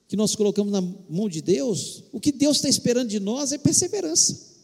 que 0.08 0.16
nós 0.16 0.34
colocamos 0.36 0.72
na 0.72 0.80
mão 0.80 1.28
de 1.28 1.40
Deus, 1.40 2.04
o 2.12 2.20
que 2.20 2.30
Deus 2.30 2.56
está 2.56 2.68
esperando 2.68 3.08
de 3.08 3.18
nós 3.18 3.52
é 3.52 3.58
perseverança. 3.58 4.55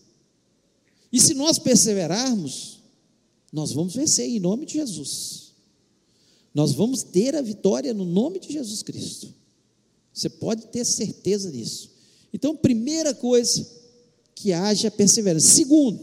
E 1.12 1.20
se 1.20 1.34
nós 1.34 1.58
perseverarmos, 1.58 2.80
nós 3.52 3.72
vamos 3.72 3.94
vencer 3.94 4.28
em 4.28 4.40
nome 4.40 4.64
de 4.64 4.74
Jesus. 4.74 5.52
Nós 6.54 6.72
vamos 6.72 7.02
ter 7.02 7.34
a 7.34 7.42
vitória 7.42 7.92
no 7.92 8.04
nome 8.04 8.38
de 8.38 8.52
Jesus 8.52 8.82
Cristo. 8.82 9.32
Você 10.12 10.28
pode 10.28 10.66
ter 10.66 10.84
certeza 10.84 11.50
disso. 11.50 11.90
Então, 12.32 12.56
primeira 12.56 13.14
coisa, 13.14 13.66
que 14.34 14.52
haja 14.52 14.90
perseverança. 14.90 15.48
Segundo, 15.48 16.00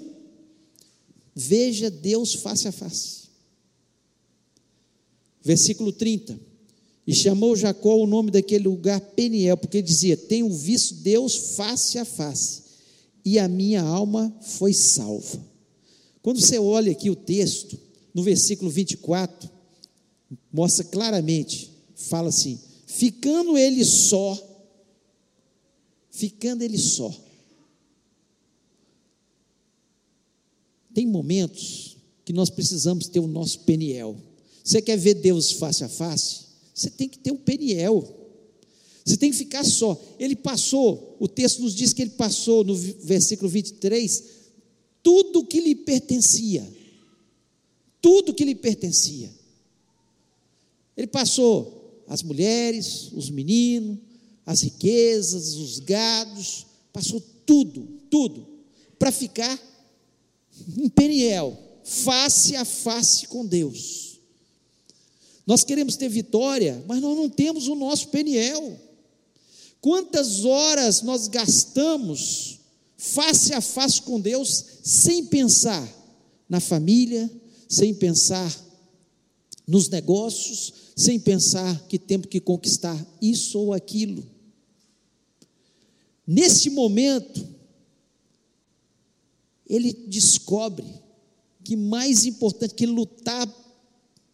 veja 1.36 1.90
Deus 1.90 2.36
face 2.36 2.68
a 2.68 2.72
face. 2.72 3.30
Versículo 5.44 5.92
30. 5.92 6.40
E 7.06 7.14
chamou 7.14 7.56
Jacó 7.56 7.98
o 7.98 8.08
nome 8.08 8.30
daquele 8.30 8.66
lugar 8.66 9.02
Peniel, 9.02 9.58
porque 9.58 9.82
dizia: 9.82 10.16
Tenho 10.16 10.50
visto 10.54 10.96
Deus 10.96 11.56
face 11.56 11.98
a 11.98 12.06
face, 12.06 12.62
e 13.24 13.38
a 13.38 13.48
minha 13.48 13.82
alma 13.82 14.36
foi 14.42 14.74
salva. 14.74 15.40
Quando 16.22 16.42
você 16.42 16.58
olha 16.58 16.92
aqui 16.92 17.10
o 17.10 17.16
texto, 17.16 17.80
no 18.14 18.24
versículo 18.24 18.70
24, 18.70 19.50
mostra 20.52 20.84
claramente, 20.84 21.72
fala 21.96 22.30
assim: 22.30 22.60
ficando 22.86 23.58
ele 23.58 23.84
só, 23.86 24.38
ficando 26.12 26.64
ele 26.64 26.78
só. 26.78 27.14
Tem 30.94 31.08
momentos 31.08 31.98
que 32.26 32.34
nós 32.34 32.50
precisamos 32.50 33.08
ter 33.08 33.20
o 33.20 33.28
nosso 33.28 33.60
Peniel. 33.62 34.18
Você 34.64 34.82
quer 34.82 34.98
ver 34.98 35.16
Deus 35.16 35.52
face 35.54 35.84
a 35.84 35.90
face? 35.90 36.46
Você 36.74 36.90
tem 36.90 37.08
que 37.08 37.18
ter 37.18 37.32
o 37.32 37.38
Peniel. 37.38 38.19
Você 39.10 39.18
tem 39.18 39.32
que 39.32 39.38
ficar 39.38 39.66
só. 39.66 40.00
Ele 40.20 40.36
passou, 40.36 41.18
o 41.20 41.28
texto 41.28 41.64
nos 41.64 41.74
diz 41.74 41.94
que 41.94 42.04
ele 42.04 42.12
passou, 42.12 42.64
no 42.64 42.76
versículo 42.76 43.50
23, 43.50 44.24
tudo 45.02 45.44
que 45.44 45.60
lhe 45.60 45.74
pertencia. 45.74 46.72
Tudo 48.00 48.36
que 48.36 48.46
lhe 48.46 48.54
pertencia. 48.54 49.32
Ele 50.96 51.08
passou 51.08 52.04
as 52.06 52.22
mulheres, 52.22 53.12
os 53.12 53.32
meninos, 53.32 53.98
as 54.46 54.62
riquezas, 54.62 55.56
os 55.56 55.80
gados, 55.80 56.68
passou 56.94 57.20
tudo, 57.48 57.88
tudo, 58.12 58.46
para 59.00 59.12
ficar 59.12 59.60
em 60.78 60.88
Peniel, 60.88 61.58
face 61.84 62.56
a 62.56 62.64
face 62.64 63.28
com 63.28 63.44
Deus. 63.44 64.20
Nós 65.48 65.64
queremos 65.64 65.96
ter 65.96 66.10
vitória, 66.10 66.84
mas 66.88 67.02
nós 67.02 67.18
não 67.18 67.28
temos 67.28 67.68
o 67.68 67.74
nosso 67.74 68.10
Peniel. 68.10 68.89
Quantas 69.82 70.44
horas 70.46 71.02
nós 71.02 71.28
gastamos 71.28 72.60
face 72.98 73.54
a 73.54 73.62
face 73.62 74.02
com 74.02 74.20
Deus 74.20 74.66
sem 74.84 75.26
pensar 75.26 75.88
na 76.50 76.60
família, 76.60 77.30
sem 77.68 77.94
pensar 77.94 78.54
nos 79.66 79.88
negócios, 79.88 80.74
sem 80.96 81.20
pensar 81.20 81.88
que 81.88 81.98
temos 81.98 82.28
que 82.28 82.42
conquistar 82.42 82.98
isso 83.22 83.58
ou 83.60 83.74
aquilo. 83.74 84.28
Nesse 86.28 86.70
momento, 86.70 87.48
ele 89.66 89.94
descobre 89.94 90.86
que 91.64 91.76
mais 91.76 92.26
importante 92.26 92.74
que 92.74 92.86
lutar 92.86 93.48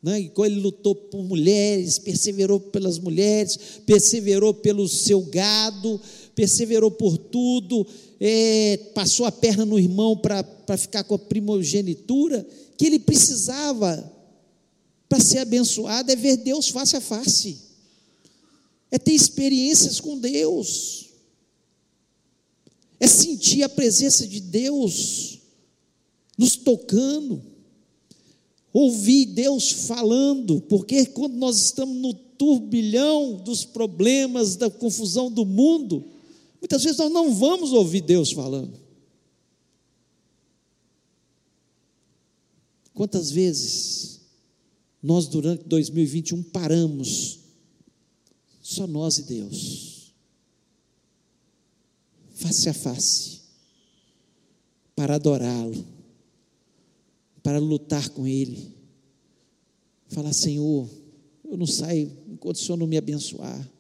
né? 0.06 0.22
Igual 0.22 0.46
ele 0.46 0.60
lutou 0.60 0.94
por 0.94 1.24
mulheres, 1.24 1.98
perseverou 1.98 2.60
pelas 2.60 3.00
mulheres, 3.00 3.58
perseverou 3.88 4.54
pelo 4.54 4.88
seu 4.88 5.20
gado, 5.22 6.00
perseverou 6.36 6.92
por 6.92 7.18
tudo, 7.18 7.88
é, 8.20 8.78
passou 8.94 9.26
a 9.26 9.32
perna 9.32 9.66
no 9.66 9.80
irmão 9.80 10.16
para 10.16 10.78
ficar 10.78 11.04
com 11.06 11.16
a 11.16 11.20
primogenitura, 11.20 12.48
que 12.78 12.86
ele 12.86 13.00
precisava 13.00 14.14
para 15.10 15.20
ser 15.20 15.40
abençoado 15.40 16.12
é 16.12 16.16
ver 16.16 16.38
Deus 16.38 16.70
face 16.70 16.96
a 16.96 17.02
face, 17.02 17.58
é 18.92 19.00
ter 19.00 19.14
experiências 19.14 20.00
com 20.00 20.20
Deus, 20.20 21.08
é 23.00 23.08
sentir 23.08 23.64
a 23.64 23.70
presença 23.70 24.28
de 24.28 24.40
Deus 24.40 25.40
nos 26.38 26.56
tocando 26.56 27.55
ouvir 28.78 29.28
Deus 29.28 29.72
falando, 29.72 30.60
porque 30.60 31.06
quando 31.06 31.36
nós 31.38 31.58
estamos 31.58 31.96
no 31.96 32.14
turbilhão 32.14 33.38
dos 33.38 33.64
problemas, 33.64 34.58
da 34.58 34.70
confusão 34.70 35.32
do 35.32 35.46
mundo, 35.46 36.04
muitas 36.60 36.84
vezes 36.84 37.00
nós 37.00 37.10
não 37.10 37.34
vamos 37.34 37.72
ouvir 37.72 38.02
Deus 38.02 38.34
falando. 38.34 38.78
Quantas 42.94 43.32
vezes 43.32 44.20
nós 45.02 45.28
durante 45.28 45.64
2021 45.64 46.44
paramos, 46.44 47.40
só 48.62 48.86
nós 48.86 49.20
e 49.20 49.24
Deus, 49.24 50.14
face 52.34 52.68
a 52.68 52.74
face, 52.74 53.40
para 54.94 55.16
adorá-lo, 55.16 55.95
para 57.46 57.60
lutar 57.60 58.10
com 58.10 58.26
Ele. 58.26 58.74
Falar, 60.08 60.34
Senhor, 60.34 60.90
eu 61.48 61.56
não 61.56 61.68
saio 61.68 62.12
enquanto 62.28 62.56
o 62.56 62.60
Senhor 62.60 62.76
não 62.76 62.88
me 62.88 62.98
abençoar. 62.98 63.72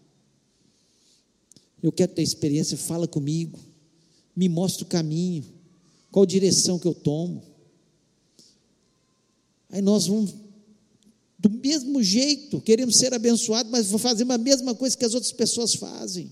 Eu 1.81 1.91
quero 1.91 2.13
ter 2.13 2.21
experiência, 2.21 2.77
fala 2.77 3.07
comigo, 3.07 3.57
me 4.35 4.47
mostra 4.47 4.85
o 4.85 4.87
caminho, 4.87 5.43
qual 6.11 6.27
direção 6.27 6.77
que 6.77 6.87
eu 6.87 6.93
tomo. 6.93 7.41
Aí 9.71 9.81
nós 9.81 10.05
vamos, 10.05 10.35
do 11.39 11.49
mesmo 11.49 12.03
jeito, 12.03 12.61
queremos 12.61 12.97
ser 12.97 13.15
abençoados, 13.15 13.71
mas 13.71 13.89
fazemos 13.99 14.35
a 14.35 14.37
mesma 14.37 14.75
coisa 14.75 14.95
que 14.95 15.05
as 15.05 15.15
outras 15.15 15.33
pessoas 15.33 15.73
fazem. 15.73 16.31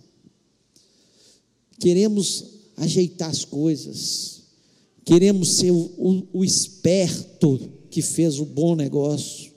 Queremos 1.79 2.45
ajeitar 2.77 3.31
as 3.31 3.43
coisas, 3.43 4.42
Queremos 5.05 5.55
ser 5.55 5.71
o, 5.71 5.91
o, 5.97 6.27
o 6.39 6.45
esperto 6.45 7.59
que 7.89 8.01
fez 8.01 8.39
o 8.39 8.45
bom 8.45 8.75
negócio. 8.75 9.51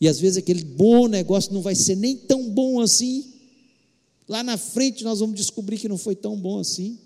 E 0.00 0.08
às 0.08 0.18
vezes 0.18 0.38
aquele 0.38 0.64
bom 0.64 1.06
negócio 1.08 1.52
não 1.52 1.62
vai 1.62 1.74
ser 1.74 1.96
nem 1.96 2.16
tão 2.16 2.50
bom 2.50 2.80
assim. 2.80 3.32
Lá 4.28 4.42
na 4.42 4.58
frente 4.58 5.04
nós 5.04 5.20
vamos 5.20 5.36
descobrir 5.36 5.78
que 5.78 5.88
não 5.88 5.96
foi 5.96 6.14
tão 6.14 6.36
bom 6.36 6.58
assim. 6.58 6.98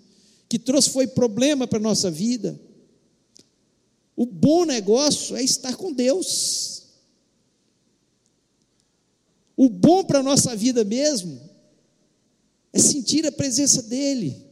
Que 0.49 0.59
trouxe 0.59 0.89
foi 0.89 1.07
problema 1.07 1.67
para 1.67 1.77
a 1.77 1.81
nossa 1.81 2.09
vida. 2.11 2.59
O 4.15 4.25
bom 4.25 4.65
negócio 4.65 5.35
é 5.35 5.43
estar 5.43 5.75
com 5.75 5.93
Deus. 5.93 6.83
O 9.55 9.69
bom 9.69 10.03
para 10.03 10.19
a 10.19 10.23
nossa 10.23 10.55
vida 10.55 10.83
mesmo 10.83 11.39
é 12.73 12.79
sentir 12.79 13.25
a 13.25 13.31
presença 13.31 13.81
dEle 13.83 14.46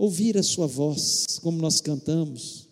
ouvir 0.00 0.38
a 0.38 0.42
sua 0.42 0.66
voz, 0.66 1.26
como 1.42 1.60
nós 1.60 1.78
cantamos, 1.78 2.66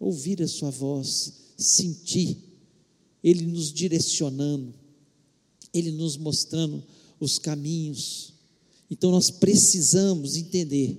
ouvir 0.00 0.42
a 0.42 0.48
sua 0.48 0.70
voz, 0.70 1.34
sentir 1.58 2.38
Ele 3.22 3.44
nos 3.44 3.70
direcionando, 3.70 4.72
Ele 5.70 5.90
nos 5.90 6.16
mostrando 6.16 6.82
os 7.20 7.38
caminhos. 7.38 8.32
Então 8.90 9.10
nós 9.10 9.30
precisamos 9.30 10.34
entender 10.34 10.98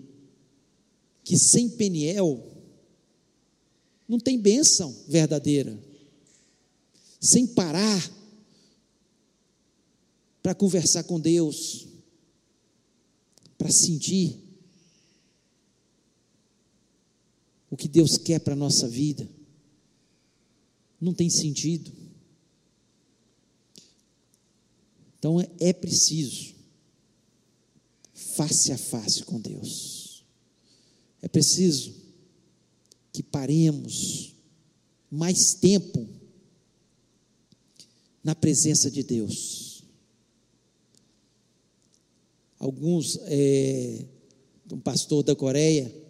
que 1.23 1.39
sem 1.39 1.69
Peniel 1.69 2.45
não 4.07 4.19
tem 4.19 4.39
bênção 4.39 4.95
verdadeira. 5.07 5.75
Sem 7.19 7.47
parar 7.47 8.11
para 10.43 10.53
conversar 10.53 11.01
com 11.01 11.19
Deus, 11.19 11.88
para 13.57 13.71
sentir 13.71 14.44
o 17.75 17.77
que 17.77 17.89
Deus 17.89 18.17
quer 18.17 18.39
para 18.39 18.53
a 18.53 18.55
nossa 18.55 18.88
vida. 18.88 19.29
Não 20.99 21.13
tem 21.13 21.29
sentido. 21.29 21.91
Então 25.19 25.41
é, 25.41 25.49
é 25.59 25.73
preciso 25.73 26.55
face 28.13 28.71
a 28.71 28.77
face 28.77 29.23
com 29.23 29.41
Deus. 29.41 30.23
É 31.21 31.27
preciso 31.27 31.93
que 33.11 33.21
paremos 33.21 34.33
mais 35.11 35.53
tempo 35.53 36.07
na 38.23 38.33
presença 38.33 38.89
de 38.89 39.03
Deus. 39.03 39.83
Alguns, 42.57 43.19
é, 43.23 44.05
um 44.71 44.79
pastor 44.79 45.23
da 45.23 45.35
Coreia, 45.35 46.05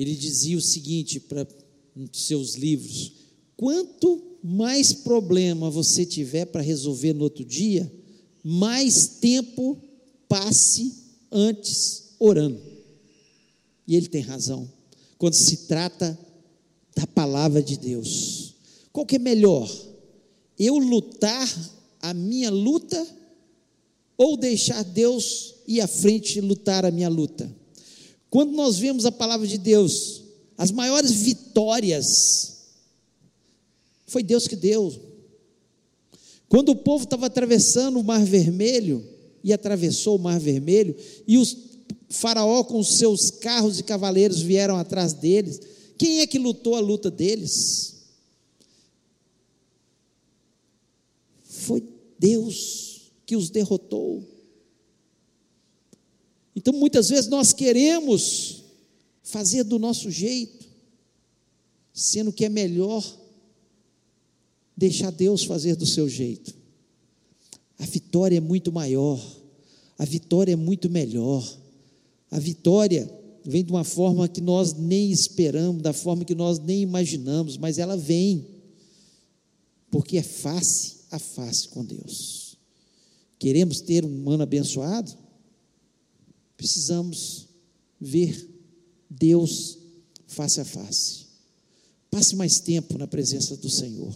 ele 0.00 0.14
dizia 0.14 0.56
o 0.56 0.60
seguinte 0.60 1.20
para 1.20 1.46
nos 1.94 2.24
seus 2.26 2.54
livros: 2.54 3.12
quanto 3.56 4.22
mais 4.42 4.92
problema 4.92 5.70
você 5.70 6.04
tiver 6.04 6.46
para 6.46 6.62
resolver 6.62 7.12
no 7.12 7.24
outro 7.24 7.44
dia, 7.44 7.90
mais 8.42 9.06
tempo 9.20 9.78
passe 10.28 10.92
antes 11.30 12.14
orando. 12.18 12.60
E 13.86 13.94
ele 13.94 14.08
tem 14.08 14.22
razão. 14.22 14.70
Quando 15.18 15.34
se 15.34 15.68
trata 15.68 16.18
da 16.96 17.06
palavra 17.06 17.62
de 17.62 17.76
Deus, 17.76 18.54
qual 18.92 19.06
que 19.06 19.16
é 19.16 19.18
melhor? 19.18 19.70
Eu 20.58 20.78
lutar 20.78 21.48
a 22.00 22.12
minha 22.12 22.50
luta 22.50 23.06
ou 24.16 24.36
deixar 24.36 24.82
Deus 24.82 25.54
ir 25.66 25.80
à 25.80 25.86
frente 25.86 26.38
e 26.38 26.40
lutar 26.40 26.84
a 26.84 26.90
minha 26.90 27.08
luta? 27.08 27.61
Quando 28.32 28.52
nós 28.52 28.78
vemos 28.78 29.04
a 29.04 29.12
palavra 29.12 29.46
de 29.46 29.58
Deus, 29.58 30.22
as 30.56 30.70
maiores 30.70 31.12
vitórias 31.12 32.70
foi 34.06 34.22
Deus 34.22 34.48
que 34.48 34.56
deu. 34.56 34.90
Quando 36.48 36.70
o 36.70 36.76
povo 36.76 37.04
estava 37.04 37.26
atravessando 37.26 38.00
o 38.00 38.02
Mar 38.02 38.24
Vermelho, 38.24 39.06
e 39.44 39.52
atravessou 39.52 40.16
o 40.16 40.18
Mar 40.18 40.40
Vermelho, 40.40 40.96
e 41.28 41.36
os 41.36 41.54
Faraó 42.08 42.64
com 42.64 42.78
os 42.78 42.96
seus 42.96 43.30
carros 43.30 43.78
e 43.78 43.82
cavaleiros 43.82 44.40
vieram 44.40 44.78
atrás 44.78 45.12
deles. 45.12 45.60
Quem 45.98 46.20
é 46.20 46.26
que 46.26 46.38
lutou 46.38 46.74
a 46.74 46.80
luta 46.80 47.10
deles? 47.10 47.96
Foi 51.44 51.86
Deus 52.18 53.12
que 53.26 53.36
os 53.36 53.50
derrotou. 53.50 54.26
Então 56.62 56.72
muitas 56.72 57.08
vezes 57.08 57.28
nós 57.28 57.52
queremos 57.52 58.62
fazer 59.20 59.64
do 59.64 59.80
nosso 59.80 60.12
jeito, 60.12 60.64
sendo 61.92 62.32
que 62.32 62.44
é 62.44 62.48
melhor 62.48 63.04
deixar 64.76 65.10
Deus 65.10 65.42
fazer 65.42 65.74
do 65.74 65.84
seu 65.84 66.08
jeito. 66.08 66.54
A 67.80 67.84
vitória 67.84 68.36
é 68.36 68.40
muito 68.40 68.70
maior, 68.70 69.20
a 69.98 70.04
vitória 70.04 70.52
é 70.52 70.56
muito 70.56 70.88
melhor. 70.88 71.44
A 72.30 72.38
vitória 72.38 73.12
vem 73.44 73.64
de 73.64 73.72
uma 73.72 73.82
forma 73.82 74.28
que 74.28 74.40
nós 74.40 74.72
nem 74.72 75.10
esperamos, 75.10 75.82
da 75.82 75.92
forma 75.92 76.24
que 76.24 76.34
nós 76.34 76.60
nem 76.60 76.80
imaginamos, 76.80 77.56
mas 77.56 77.76
ela 77.76 77.96
vem, 77.96 78.46
porque 79.90 80.16
é 80.16 80.22
face 80.22 80.98
a 81.10 81.18
face 81.18 81.68
com 81.68 81.84
Deus. 81.84 82.56
Queremos 83.36 83.80
ter 83.80 84.04
um 84.04 84.30
ano 84.30 84.44
abençoado? 84.44 85.22
Precisamos 86.62 87.48
ver 88.00 88.48
Deus 89.10 89.78
face 90.28 90.60
a 90.60 90.64
face. 90.64 91.26
Passe 92.08 92.36
mais 92.36 92.60
tempo 92.60 92.96
na 92.96 93.08
presença 93.08 93.56
do 93.56 93.68
Senhor. 93.68 94.14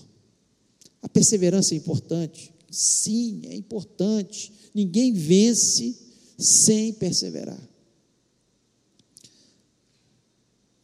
A 1.03 1.09
perseverança 1.09 1.75
é 1.75 1.77
importante. 1.77 2.53
Sim, 2.71 3.41
é 3.47 3.57
importante. 3.57 4.53
Ninguém 4.73 5.13
vence 5.13 5.99
sem 6.39 6.93
perseverar. 6.93 7.61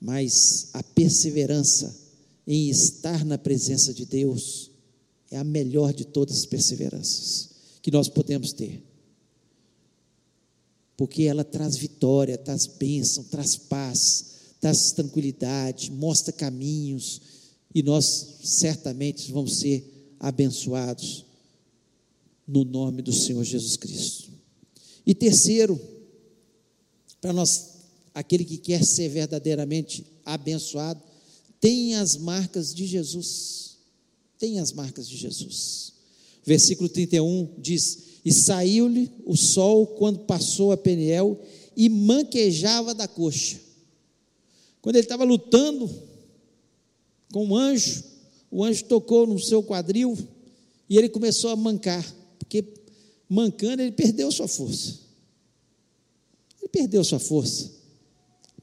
Mas 0.00 0.68
a 0.72 0.82
perseverança 0.82 1.96
em 2.44 2.70
estar 2.70 3.24
na 3.24 3.38
presença 3.38 3.94
de 3.94 4.04
Deus 4.04 4.68
é 5.30 5.36
a 5.36 5.44
melhor 5.44 5.94
de 5.94 6.06
todas 6.06 6.38
as 6.38 6.46
perseveranças 6.46 7.50
que 7.80 7.92
nós 7.92 8.08
podemos 8.08 8.52
ter. 8.52 8.91
Porque 10.96 11.24
ela 11.24 11.44
traz 11.44 11.76
vitória, 11.76 12.38
traz 12.38 12.66
bênção, 12.66 13.24
traz 13.24 13.56
paz, 13.56 14.26
traz 14.60 14.92
tranquilidade, 14.92 15.90
mostra 15.90 16.32
caminhos, 16.32 17.20
e 17.74 17.82
nós 17.82 18.36
certamente 18.44 19.32
vamos 19.32 19.56
ser 19.56 20.14
abençoados 20.20 21.24
no 22.46 22.64
nome 22.64 23.02
do 23.02 23.12
Senhor 23.12 23.42
Jesus 23.44 23.76
Cristo. 23.76 24.30
E 25.06 25.14
terceiro, 25.14 25.80
para 27.20 27.32
nós, 27.32 27.70
aquele 28.14 28.44
que 28.44 28.58
quer 28.58 28.84
ser 28.84 29.08
verdadeiramente 29.08 30.04
abençoado, 30.24 31.02
tem 31.60 31.94
as 31.94 32.16
marcas 32.16 32.74
de 32.74 32.86
Jesus. 32.86 33.76
Tem 34.38 34.58
as 34.58 34.72
marcas 34.72 35.08
de 35.08 35.16
Jesus. 35.16 35.92
Versículo 36.44 36.88
31 36.88 37.54
diz: 37.58 37.98
E 38.24 38.32
saiu-lhe 38.32 39.10
o 39.24 39.36
sol 39.36 39.86
quando 39.86 40.20
passou 40.20 40.72
a 40.72 40.76
Peniel 40.76 41.40
e 41.76 41.88
manquejava 41.88 42.94
da 42.94 43.08
coxa. 43.08 43.60
Quando 44.80 44.96
ele 44.96 45.04
estava 45.04 45.24
lutando 45.24 45.90
com 47.32 47.46
um 47.46 47.56
anjo, 47.56 48.04
o 48.50 48.62
anjo 48.64 48.84
tocou 48.84 49.26
no 49.26 49.38
seu 49.38 49.62
quadril 49.62 50.16
e 50.88 50.98
ele 50.98 51.08
começou 51.08 51.50
a 51.50 51.56
mancar 51.56 52.04
porque 52.38 52.64
mancando 53.28 53.80
ele 53.82 53.92
perdeu 53.92 54.30
sua 54.30 54.46
força. 54.46 54.98
Ele 56.60 56.68
perdeu 56.68 57.02
sua 57.02 57.18
força, 57.18 57.70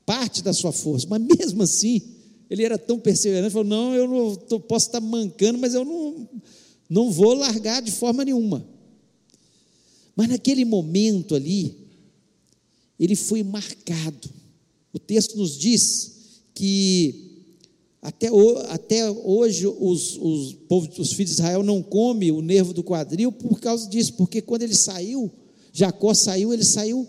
parte 0.06 0.44
da 0.44 0.54
sua 0.54 0.72
força, 0.72 1.08
mas 1.10 1.22
mesmo 1.22 1.64
assim, 1.64 2.02
ele 2.50 2.64
era 2.64 2.78
tão 2.78 3.00
perseverante, 3.00 3.52
falou: 3.52 3.68
Não, 3.68 3.96
eu 3.96 4.08
não 4.08 4.60
posso 4.62 4.88
estar 4.88 5.02
mancando, 5.02 5.58
mas 5.58 5.74
eu 5.74 5.84
não, 5.84 6.30
não 6.90 7.12
vou 7.12 7.34
largar 7.34 7.82
de 7.82 7.92
forma 7.92 8.24
nenhuma. 8.24 8.66
Mas 10.20 10.28
naquele 10.28 10.66
momento 10.66 11.34
ali, 11.34 11.78
ele 13.00 13.16
foi 13.16 13.42
marcado. 13.42 14.30
O 14.92 15.00
texto 15.00 15.38
nos 15.38 15.58
diz 15.58 16.42
que 16.54 17.46
até, 18.02 18.28
até 18.68 19.10
hoje 19.10 19.66
os, 19.66 20.18
os, 20.18 20.58
os 21.00 21.14
filhos 21.14 21.36
de 21.36 21.42
Israel 21.42 21.64
não 21.64 21.82
comem 21.82 22.32
o 22.32 22.42
nervo 22.42 22.74
do 22.74 22.84
quadril 22.84 23.32
por 23.32 23.62
causa 23.62 23.88
disso, 23.88 24.16
porque 24.16 24.42
quando 24.42 24.64
ele 24.64 24.76
saiu, 24.76 25.32
Jacó 25.72 26.14
saiu, 26.14 26.52
ele 26.52 26.66
saiu 26.66 27.08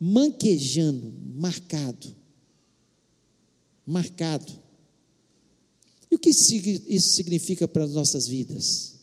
manquejando, 0.00 1.14
marcado. 1.36 2.12
Marcado. 3.86 4.52
E 6.10 6.16
o 6.16 6.18
que 6.18 6.30
isso 6.30 7.14
significa 7.14 7.68
para 7.68 7.84
as 7.84 7.92
nossas 7.92 8.26
vidas? 8.26 8.94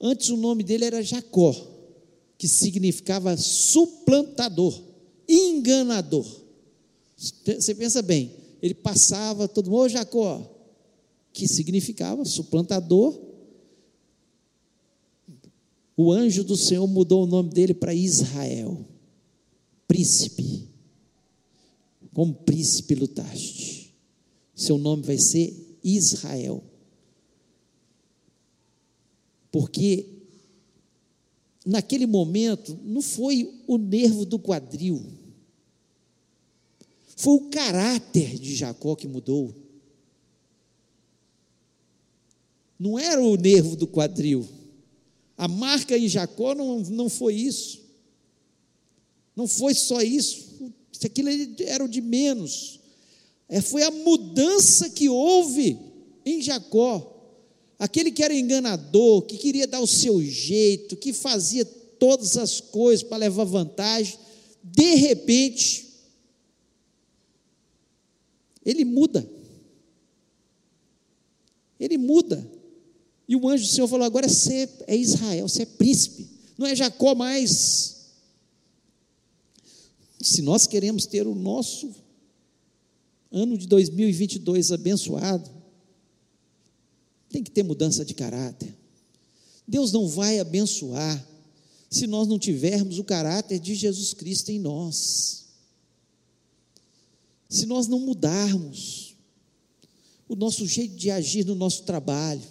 Antes 0.00 0.28
o 0.28 0.36
nome 0.36 0.62
dele 0.62 0.84
era 0.84 1.02
Jacó, 1.02 1.69
que 2.40 2.48
significava 2.48 3.36
suplantador, 3.36 4.82
enganador. 5.28 6.24
Você 7.14 7.74
pensa 7.74 8.00
bem, 8.00 8.34
ele 8.62 8.72
passava 8.72 9.46
todo 9.46 9.70
mundo, 9.70 9.82
ô 9.82 9.88
Jacó, 9.90 10.50
que 11.34 11.46
significava 11.46 12.24
suplantador. 12.24 13.20
O 15.94 16.10
anjo 16.10 16.42
do 16.42 16.56
Senhor 16.56 16.86
mudou 16.86 17.24
o 17.24 17.26
nome 17.26 17.50
dele 17.50 17.74
para 17.74 17.92
Israel, 17.92 18.86
príncipe. 19.86 20.66
Como 22.14 22.32
príncipe 22.32 22.94
lutaste. 22.94 23.94
Seu 24.54 24.78
nome 24.78 25.02
vai 25.02 25.18
ser 25.18 25.78
Israel. 25.84 26.64
Porque 29.52 30.19
naquele 31.64 32.06
momento 32.06 32.78
não 32.82 33.02
foi 33.02 33.62
o 33.66 33.76
nervo 33.76 34.24
do 34.24 34.38
quadril 34.38 35.20
foi 37.20 37.34
o 37.34 37.50
caráter 37.50 38.38
de 38.38 38.56
Jacó 38.56 38.96
que 38.96 39.06
mudou. 39.06 39.54
Não 42.78 42.98
era 42.98 43.22
o 43.22 43.36
nervo 43.36 43.76
do 43.76 43.86
quadril. 43.86 44.48
A 45.36 45.46
marca 45.46 45.98
em 45.98 46.08
Jacó 46.08 46.54
não, 46.54 46.80
não 46.80 47.10
foi 47.10 47.34
isso. 47.34 47.84
Não 49.36 49.46
foi 49.46 49.74
só 49.74 50.00
isso. 50.00 50.72
Aquilo 51.04 51.28
era 51.60 51.84
o 51.84 51.88
de 51.88 52.00
menos. 52.00 52.80
É, 53.50 53.60
foi 53.60 53.82
a 53.82 53.90
mudança 53.90 54.88
que 54.88 55.10
houve 55.10 55.78
em 56.24 56.40
Jacó. 56.40 57.19
Aquele 57.80 58.12
que 58.12 58.22
era 58.22 58.34
enganador, 58.34 59.22
que 59.22 59.38
queria 59.38 59.66
dar 59.66 59.80
o 59.80 59.86
seu 59.86 60.22
jeito, 60.22 60.98
que 60.98 61.14
fazia 61.14 61.64
todas 61.64 62.36
as 62.36 62.60
coisas 62.60 63.02
para 63.02 63.16
levar 63.16 63.44
vantagem. 63.44 64.18
De 64.62 64.96
repente, 64.96 65.88
ele 68.62 68.84
muda. 68.84 69.26
Ele 71.80 71.96
muda. 71.96 72.46
E 73.26 73.34
o 73.34 73.48
anjo 73.48 73.64
do 73.64 73.70
Senhor 73.70 73.88
falou: 73.88 74.04
agora 74.04 74.28
você 74.28 74.68
é 74.86 74.94
Israel, 74.94 75.48
você 75.48 75.62
é 75.62 75.66
príncipe, 75.66 76.28
não 76.58 76.66
é 76.66 76.76
Jacó 76.76 77.14
mais. 77.14 78.10
Se 80.20 80.42
nós 80.42 80.66
queremos 80.66 81.06
ter 81.06 81.26
o 81.26 81.34
nosso 81.34 81.94
ano 83.32 83.56
de 83.56 83.66
2022 83.66 84.70
abençoado, 84.70 85.59
tem 87.30 87.42
que 87.42 87.50
ter 87.50 87.62
mudança 87.62 88.04
de 88.04 88.12
caráter. 88.12 88.76
Deus 89.66 89.92
não 89.92 90.08
vai 90.08 90.40
abençoar 90.40 91.26
se 91.88 92.06
nós 92.06 92.28
não 92.28 92.38
tivermos 92.38 92.98
o 92.98 93.04
caráter 93.04 93.58
de 93.58 93.74
Jesus 93.74 94.12
Cristo 94.12 94.50
em 94.50 94.58
nós. 94.58 95.44
Se 97.48 97.66
nós 97.66 97.86
não 97.86 98.00
mudarmos 98.00 99.16
o 100.28 100.36
nosso 100.36 100.66
jeito 100.66 100.94
de 100.94 101.10
agir 101.10 101.44
no 101.44 101.54
nosso 101.54 101.82
trabalho, 101.82 102.42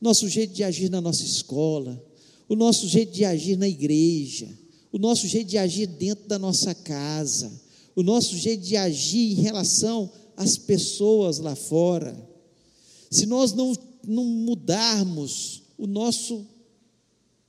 nosso 0.00 0.28
jeito 0.28 0.52
de 0.52 0.64
agir 0.64 0.90
na 0.90 1.00
nossa 1.00 1.22
escola, 1.22 2.02
o 2.48 2.56
nosso 2.56 2.86
jeito 2.88 3.12
de 3.12 3.24
agir 3.24 3.56
na 3.56 3.68
igreja, 3.68 4.48
o 4.90 4.98
nosso 4.98 5.26
jeito 5.26 5.48
de 5.48 5.56
agir 5.56 5.86
dentro 5.86 6.28
da 6.28 6.38
nossa 6.38 6.74
casa, 6.74 7.50
o 7.96 8.02
nosso 8.02 8.36
jeito 8.36 8.62
de 8.62 8.76
agir 8.76 9.32
em 9.32 9.42
relação 9.42 10.10
às 10.36 10.58
pessoas 10.58 11.38
lá 11.38 11.54
fora. 11.54 12.14
Se 13.10 13.24
nós 13.24 13.52
não, 13.52 13.72
não 14.06 14.24
mudarmos 14.24 15.62
o 15.78 15.86
nosso 15.86 16.46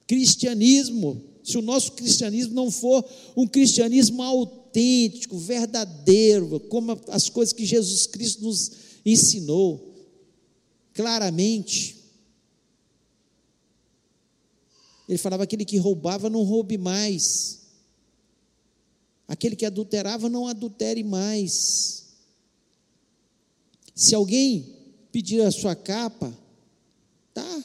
cristianismo, 0.07 1.23
se 1.43 1.57
o 1.57 1.61
nosso 1.61 1.93
cristianismo 1.93 2.53
não 2.53 2.71
for 2.71 3.03
um 3.35 3.47
cristianismo 3.47 4.21
autêntico, 4.21 5.37
verdadeiro, 5.37 6.59
como 6.61 6.99
as 7.09 7.29
coisas 7.29 7.53
que 7.53 7.65
Jesus 7.65 8.05
Cristo 8.07 8.43
nos 8.43 8.71
ensinou 9.05 9.93
claramente, 10.93 11.97
ele 15.07 15.17
falava: 15.17 15.43
aquele 15.43 15.65
que 15.65 15.77
roubava, 15.77 16.29
não 16.29 16.43
roube 16.43 16.77
mais. 16.77 17.61
Aquele 19.27 19.55
que 19.55 19.65
adulterava, 19.65 20.29
não 20.29 20.47
adultere 20.47 21.03
mais. 21.03 22.05
Se 23.95 24.15
alguém 24.15 24.75
pedir 25.11 25.41
a 25.41 25.51
sua 25.51 25.75
capa, 25.75 26.35
tá. 27.33 27.63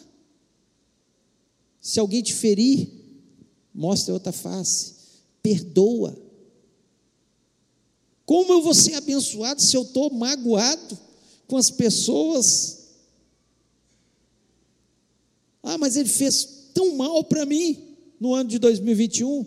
Se 1.81 1.99
alguém 2.01 2.23
te 2.23 2.35
ferir, 2.35 2.91
mostre 3.75 4.13
outra 4.13 4.33
face. 4.33 4.95
Perdoa. 5.43 6.17
Como 8.27 8.53
eu 8.53 8.61
vou 8.61 8.75
ser 8.75 8.95
abençoado 8.95 9.63
se 9.63 9.77
eu 9.77 9.83
estou 9.83 10.11
magoado 10.11 10.99
com 11.47 11.57
as 11.57 11.71
pessoas? 11.71 12.79
Ah, 15.63 15.79
mas 15.79 15.97
ele 15.97 16.09
fez 16.09 16.71
tão 16.75 16.95
mal 16.97 17.25
para 17.25 17.47
mim 17.47 17.97
no 18.21 18.35
ano 18.35 18.51
de 18.51 18.59
2021. 18.59 19.47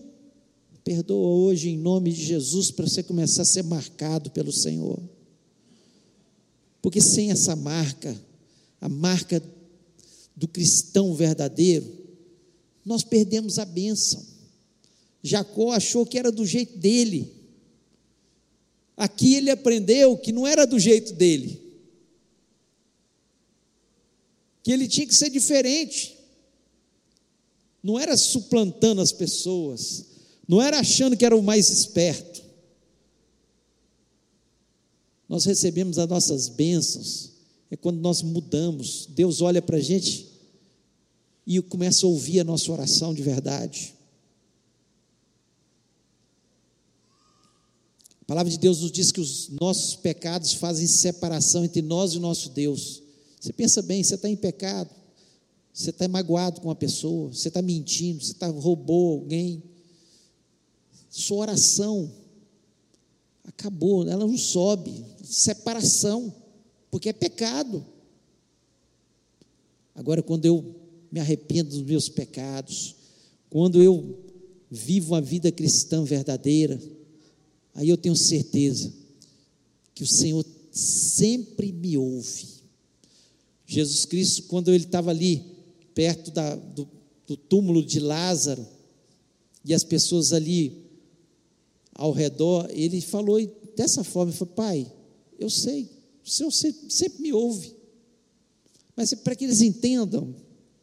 Perdoa 0.83 1.27
hoje 1.27 1.69
em 1.69 1.77
nome 1.77 2.11
de 2.11 2.23
Jesus 2.23 2.71
para 2.71 2.87
você 2.87 3.03
começar 3.03 3.43
a 3.43 3.45
ser 3.45 3.63
marcado 3.63 4.31
pelo 4.31 4.51
Senhor. 4.51 4.99
Porque 6.81 6.99
sem 6.99 7.29
essa 7.29 7.55
marca, 7.55 8.19
a 8.79 8.89
marca 8.89 9.41
do 10.35 10.47
cristão 10.47 11.13
verdadeiro, 11.13 11.85
nós 12.85 13.03
perdemos 13.03 13.59
a 13.59 13.65
bênção. 13.65 14.25
Jacó 15.23 15.71
achou 15.71 16.05
que 16.05 16.17
era 16.17 16.31
do 16.31 16.45
jeito 16.45 16.77
dele. 16.77 17.31
Aqui 18.97 19.35
ele 19.35 19.49
aprendeu 19.49 20.17
que 20.17 20.31
não 20.31 20.47
era 20.47 20.65
do 20.65 20.79
jeito 20.79 21.13
dele. 21.13 21.61
Que 24.63 24.71
ele 24.71 24.87
tinha 24.87 25.07
que 25.07 25.13
ser 25.13 25.29
diferente 25.29 26.21
não 27.83 27.99
era 27.99 28.15
suplantando 28.15 29.01
as 29.01 29.11
pessoas, 29.11 30.05
não 30.47 30.61
era 30.61 30.79
achando 30.79 31.17
que 31.17 31.25
era 31.25 31.35
o 31.35 31.41
mais 31.41 31.69
esperto. 31.69 32.41
Nós 35.27 35.45
recebemos 35.45 35.97
as 35.97 36.07
nossas 36.07 36.49
bênçãos, 36.49 37.31
é 37.71 37.77
quando 37.77 38.01
nós 38.01 38.21
mudamos, 38.21 39.07
Deus 39.09 39.41
olha 39.41 39.61
para 39.61 39.77
a 39.77 39.81
gente 39.81 40.27
e 41.47 41.59
começa 41.61 42.05
a 42.05 42.09
ouvir 42.09 42.41
a 42.41 42.43
nossa 42.43 42.69
oração 42.69 43.13
de 43.13 43.23
verdade. 43.23 43.95
A 48.21 48.25
palavra 48.25 48.51
de 48.51 48.59
Deus 48.59 48.81
nos 48.81 48.91
diz 48.91 49.11
que 49.11 49.21
os 49.21 49.49
nossos 49.49 49.95
pecados 49.95 50.53
fazem 50.53 50.85
separação 50.85 51.63
entre 51.63 51.81
nós 51.81 52.13
e 52.13 52.17
o 52.17 52.21
nosso 52.21 52.49
Deus. 52.49 53.01
Você 53.39 53.53
pensa 53.53 53.81
bem, 53.81 54.03
você 54.03 54.15
está 54.15 54.29
em 54.29 54.35
pecado. 54.35 54.89
Você 55.73 55.89
está 55.89 56.07
magoado 56.07 56.59
com 56.59 56.67
uma 56.67 56.75
pessoa, 56.75 57.29
você 57.29 57.47
está 57.47 57.61
mentindo, 57.61 58.21
você 58.21 58.33
está 58.33 58.47
roubou 58.47 59.13
alguém. 59.13 59.63
Sua 61.09 61.37
oração 61.37 62.11
acabou, 63.45 64.07
ela 64.07 64.25
não 64.25 64.37
sobe. 64.37 65.05
Separação, 65.23 66.33
porque 66.91 67.09
é 67.09 67.13
pecado. 67.13 67.83
Agora, 69.95 70.21
quando 70.21 70.45
eu 70.45 70.75
me 71.09 71.19
arrependo 71.19 71.69
dos 71.69 71.81
meus 71.81 72.09
pecados, 72.09 72.95
quando 73.49 73.81
eu 73.81 74.19
vivo 74.69 75.13
uma 75.13 75.21
vida 75.21 75.51
cristã 75.51 76.03
verdadeira, 76.03 76.79
aí 77.73 77.89
eu 77.89 77.97
tenho 77.97 78.15
certeza 78.15 78.93
que 79.95 80.03
o 80.03 80.07
Senhor 80.07 80.45
sempre 80.71 81.71
me 81.71 81.97
ouve. 81.97 82.47
Jesus 83.65 84.05
Cristo, 84.05 84.43
quando 84.43 84.69
ele 84.69 84.83
estava 84.83 85.11
ali 85.11 85.43
perto 85.93 86.31
da, 86.31 86.55
do, 86.55 86.87
do 87.25 87.37
túmulo 87.37 87.83
de 87.83 87.99
Lázaro, 87.99 88.65
e 89.63 89.73
as 89.73 89.83
pessoas 89.83 90.33
ali 90.33 90.81
ao 91.93 92.11
redor, 92.11 92.67
ele 92.71 92.99
falou 92.99 93.39
dessa 93.75 94.03
forma: 94.03 94.31
ele 94.31 94.37
falou, 94.37 94.53
Pai, 94.53 94.91
eu 95.37 95.49
sei, 95.49 95.89
o 96.23 96.29
Senhor 96.29 96.51
sempre 96.51 97.21
me 97.21 97.33
ouve, 97.33 97.75
mas 98.95 99.11
é 99.13 99.15
para 99.15 99.35
que 99.35 99.45
eles 99.45 99.61
entendam, 99.61 100.35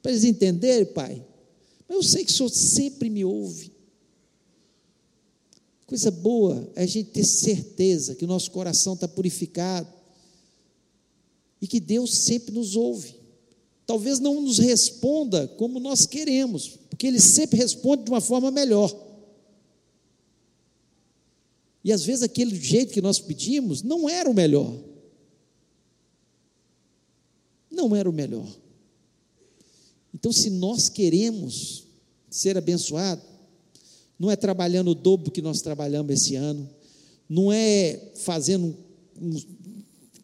para 0.03 0.11
eles 0.13 0.25
entenderem, 0.25 0.87
Pai, 0.87 1.25
mas 1.89 1.97
eu 1.97 2.03
sei 2.03 2.25
que 2.25 2.31
o 2.31 2.35
Senhor 2.35 2.49
sempre 2.49 3.09
me 3.09 3.25
ouve. 3.25 3.73
Coisa 5.87 6.11
boa 6.11 6.71
é 6.75 6.83
a 6.83 6.87
gente 6.87 7.11
ter 7.11 7.25
certeza 7.25 8.15
que 8.15 8.25
o 8.25 8.29
nosso 8.29 8.51
coração 8.51 8.95
está 8.95 9.09
purificado 9.09 9.89
e 11.61 11.67
que 11.67 11.81
Deus 11.81 12.15
sempre 12.15 12.53
nos 12.53 12.77
ouve 12.77 13.19
talvez 13.89 14.21
não 14.21 14.43
nos 14.43 14.59
responda 14.59 15.49
como 15.57 15.81
nós 15.81 16.05
queremos, 16.05 16.79
porque 16.91 17.07
ele 17.07 17.19
sempre 17.19 17.57
responde 17.57 18.05
de 18.05 18.11
uma 18.11 18.21
forma 18.21 18.51
melhor. 18.51 18.95
E 21.83 21.91
às 21.91 22.05
vezes 22.05 22.23
aquele 22.23 22.55
jeito 22.55 22.93
que 22.93 23.01
nós 23.01 23.19
pedimos 23.19 23.83
não 23.83 24.07
era 24.07 24.29
o 24.29 24.35
melhor. 24.35 24.79
Não 27.79 27.95
era 27.95 28.11
o 28.11 28.13
melhor. 28.13 28.45
Então, 30.13 30.33
se 30.33 30.51
nós 30.51 30.89
queremos 30.89 31.85
ser 32.29 32.59
abençoados, 32.59 33.25
não 34.19 34.29
é 34.29 34.35
trabalhando 34.35 34.91
o 34.91 34.95
dobro 34.97 35.31
que 35.31 35.41
nós 35.41 35.63
trabalhamos 35.63 36.13
esse 36.13 36.35
ano, 36.35 36.69
não 37.29 37.53
é 37.53 38.11
fazendo 38.17 38.77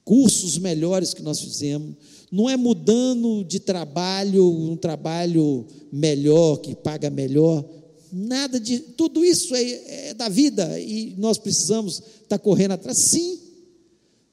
cursos 0.05 0.59
melhores 0.59 1.15
que 1.15 1.23
nós 1.23 1.41
fizemos, 1.41 1.95
não 2.29 2.51
é 2.51 2.57
mudando 2.57 3.45
de 3.45 3.61
trabalho, 3.61 4.51
um 4.51 4.77
trabalho 4.77 5.65
melhor, 5.93 6.57
que 6.57 6.75
paga 6.75 7.09
melhor, 7.09 7.65
nada 8.13 8.59
de. 8.59 8.81
Tudo 8.81 9.25
isso 9.25 9.55
é, 9.55 10.09
é 10.09 10.15
da 10.15 10.29
vida 10.29 10.81
e 10.81 11.15
nós 11.17 11.39
precisamos 11.39 11.99
estar 11.99 12.37
tá 12.37 12.39
correndo 12.39 12.73
atrás, 12.73 12.99
sim, 12.99 13.39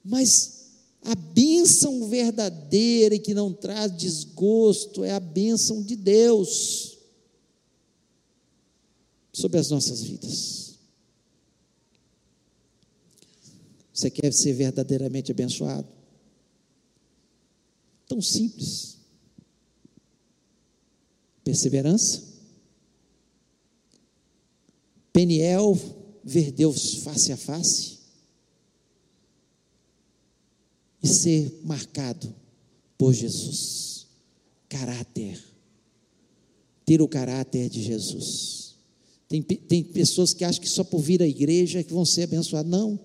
mas 0.03 0.60
a 1.03 1.15
bênção 1.15 2.07
verdadeira 2.07 3.15
e 3.15 3.19
que 3.19 3.33
não 3.33 3.51
traz 3.53 3.95
desgosto 3.95 5.03
é 5.03 5.11
a 5.11 5.19
bênção 5.19 5.81
de 5.81 5.95
Deus 5.95 6.97
sobre 9.33 9.59
as 9.59 9.69
nossas 9.69 10.01
vidas. 10.03 10.79
Você 13.93 14.09
quer 14.09 14.31
ser 14.33 14.53
verdadeiramente 14.53 15.31
abençoado? 15.31 15.87
Tão 18.07 18.21
simples. 18.21 18.97
Perseverança. 21.43 22.23
Peniel, 25.13 25.77
ver 26.23 26.51
Deus 26.51 26.95
face 26.95 27.31
a 27.31 27.37
face. 27.37 28.00
E 31.01 31.07
ser 31.07 31.61
marcado 31.63 32.33
por 32.97 33.13
Jesus. 33.13 34.07
Caráter. 34.69 35.41
Ter 36.85 37.01
o 37.01 37.07
caráter 37.07 37.69
de 37.69 37.81
Jesus. 37.81 38.75
Tem, 39.27 39.41
tem 39.41 39.83
pessoas 39.83 40.33
que 40.33 40.43
acham 40.43 40.61
que 40.61 40.69
só 40.69 40.83
por 40.83 40.99
vir 40.99 41.21
à 41.21 41.27
igreja 41.27 41.79
é 41.79 41.83
que 41.83 41.93
vão 41.93 42.05
ser 42.05 42.23
abençoados. 42.23 42.69
Não. 42.69 42.99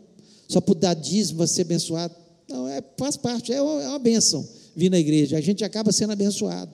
Só 0.48 0.60
por 0.60 0.74
dar 0.74 0.94
dízimo 0.94 1.38
vai 1.38 1.46
ser 1.46 1.62
abençoado. 1.62 2.14
Não, 2.48 2.68
é, 2.68 2.82
faz 2.98 3.16
parte, 3.16 3.52
é 3.52 3.60
uma, 3.60 3.82
é 3.82 3.88
uma 3.88 3.98
bênção 3.98 4.46
vir 4.76 4.90
na 4.90 4.98
igreja. 4.98 5.38
A 5.38 5.40
gente 5.40 5.64
acaba 5.64 5.90
sendo 5.90 6.12
abençoado. 6.12 6.70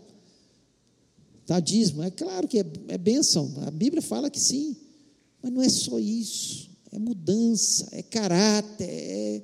Tá, 1.47 1.61
dízimo, 1.61 2.03
é 2.03 2.11
claro 2.11 2.49
que 2.49 2.59
é, 2.59 2.65
é 2.89 2.99
bênção. 2.99 3.53
A 3.67 3.71
Bíblia 3.71 4.03
fala 4.03 4.29
que 4.29 4.41
sim. 4.41 4.77
Mas 5.43 5.53
não 5.53 5.63
é 5.63 5.69
só 5.69 5.99
isso. 5.99 6.71
É 6.91 6.99
mudança, 6.99 7.89
é 7.93 8.03
caráter, 8.03 8.89
é, 8.89 9.43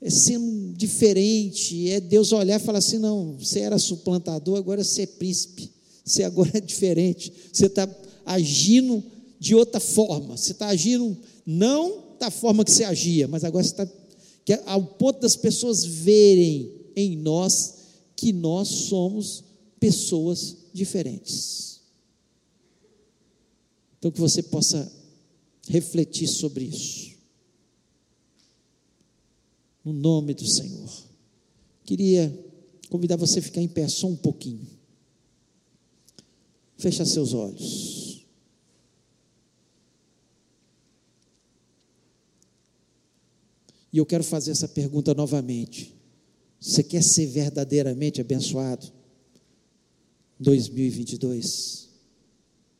é 0.00 0.10
sendo 0.10 0.72
diferente. 0.74 1.90
É 1.90 2.00
Deus 2.00 2.32
olhar 2.32 2.60
e 2.60 2.64
falar 2.64 2.78
assim: 2.78 2.98
não, 2.98 3.36
você 3.38 3.60
era 3.60 3.78
suplantador, 3.78 4.56
agora 4.56 4.82
você 4.82 5.02
é 5.02 5.06
príncipe. 5.06 5.70
Você 6.04 6.22
agora 6.22 6.50
é 6.54 6.60
diferente. 6.60 7.32
Você 7.52 7.66
está 7.66 7.88
agindo 8.24 9.02
de 9.38 9.54
outra 9.54 9.80
forma. 9.80 10.36
Você 10.36 10.52
está 10.52 10.68
agindo 10.68 11.16
não 11.44 12.16
da 12.18 12.30
forma 12.30 12.64
que 12.64 12.72
você 12.72 12.84
agia, 12.84 13.28
mas 13.28 13.44
agora 13.44 13.62
você 13.62 13.70
está 13.70 13.88
é 14.50 14.62
ao 14.64 14.82
ponto 14.82 15.20
das 15.20 15.36
pessoas 15.36 15.84
verem 15.84 16.72
em 16.96 17.16
nós 17.16 17.74
que 18.16 18.32
nós 18.32 18.68
somos 18.68 19.44
pessoas 19.78 20.56
diferentes. 20.72 21.80
Então 23.98 24.10
que 24.10 24.20
você 24.20 24.42
possa 24.42 24.90
refletir 25.68 26.26
sobre 26.26 26.64
isso. 26.64 27.07
No 29.88 29.94
nome 29.94 30.34
do 30.34 30.46
Senhor. 30.46 30.86
Queria 31.82 32.46
convidar 32.90 33.16
você 33.16 33.38
a 33.38 33.42
ficar 33.42 33.62
em 33.62 33.68
pé 33.68 33.88
só 33.88 34.06
um 34.06 34.16
pouquinho. 34.16 34.66
Fecha 36.76 37.06
seus 37.06 37.32
olhos. 37.32 38.26
E 43.90 43.96
eu 43.96 44.04
quero 44.04 44.22
fazer 44.22 44.50
essa 44.50 44.68
pergunta 44.68 45.14
novamente. 45.14 45.94
Você 46.60 46.82
quer 46.82 47.02
ser 47.02 47.24
verdadeiramente 47.24 48.20
abençoado? 48.20 48.92
2022. 50.38 51.88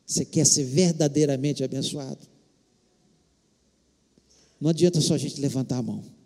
Você 0.05 0.25
quer 0.25 0.45
ser 0.45 0.63
verdadeiramente 0.63 1.63
abençoado? 1.63 2.27
Não 4.61 4.69
adianta 4.69 5.01
só 5.01 5.15
a 5.15 5.17
gente 5.17 5.41
levantar 5.41 5.77
a 5.77 5.81
mão. 5.81 6.18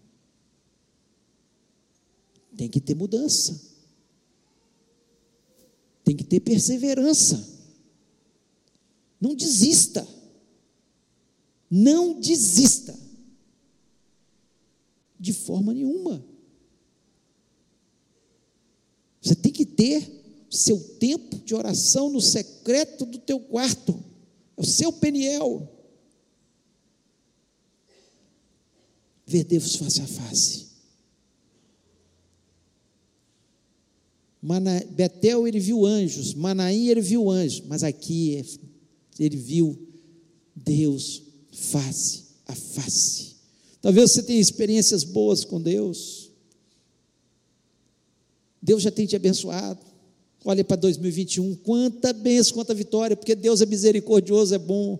Tem 2.55 2.69
que 2.69 2.79
ter 2.79 2.95
mudança. 2.95 3.59
Tem 6.03 6.15
que 6.15 6.23
ter 6.23 6.39
perseverança. 6.39 7.49
Não 9.19 9.35
desista. 9.35 10.07
Não 11.69 12.19
desista 12.19 13.03
de 15.23 15.31
forma 15.31 15.73
nenhuma. 15.73 16.21
Você 19.21 19.33
tem 19.33 19.53
que 19.53 19.65
ter 19.65 20.21
seu 20.49 20.77
tempo 20.99 21.37
de 21.37 21.55
oração 21.55 22.09
no 22.09 22.19
secreto 22.19 23.05
do 23.05 23.17
teu 23.17 23.39
quarto. 23.39 24.03
É 24.57 24.61
o 24.61 24.65
seu 24.65 24.91
peniel. 24.91 25.71
Ver 29.25 29.45
Deus 29.45 29.77
face 29.77 30.01
a 30.01 30.07
face. 30.07 30.72
Mana, 34.43 34.85
Betel 34.89 35.47
ele 35.47 35.57
viu 35.57 35.85
anjos, 35.85 36.33
Manaim 36.33 36.89
ele 36.89 36.99
viu 36.99 37.31
anjos, 37.31 37.63
mas 37.65 37.81
aqui 37.81 38.43
ele 39.17 39.37
viu 39.37 39.79
Deus 40.53 41.23
face 41.49 42.25
a 42.45 42.53
face. 42.53 43.37
Talvez 43.81 44.11
você 44.11 44.21
tenha 44.21 44.41
experiências 44.41 45.05
boas 45.05 45.45
com 45.45 45.61
Deus. 45.61 46.29
Deus 48.61 48.83
já 48.83 48.91
tem 48.91 49.05
te 49.05 49.15
abençoado. 49.15 49.79
Olha 50.43 50.63
para 50.65 50.75
2021, 50.75 51.55
quanta 51.55 52.11
bênção, 52.11 52.55
quanta 52.55 52.73
vitória, 52.73 53.15
porque 53.15 53.35
Deus 53.35 53.61
é 53.61 53.65
misericordioso, 53.65 54.53
é 54.53 54.59
bom. 54.59 54.99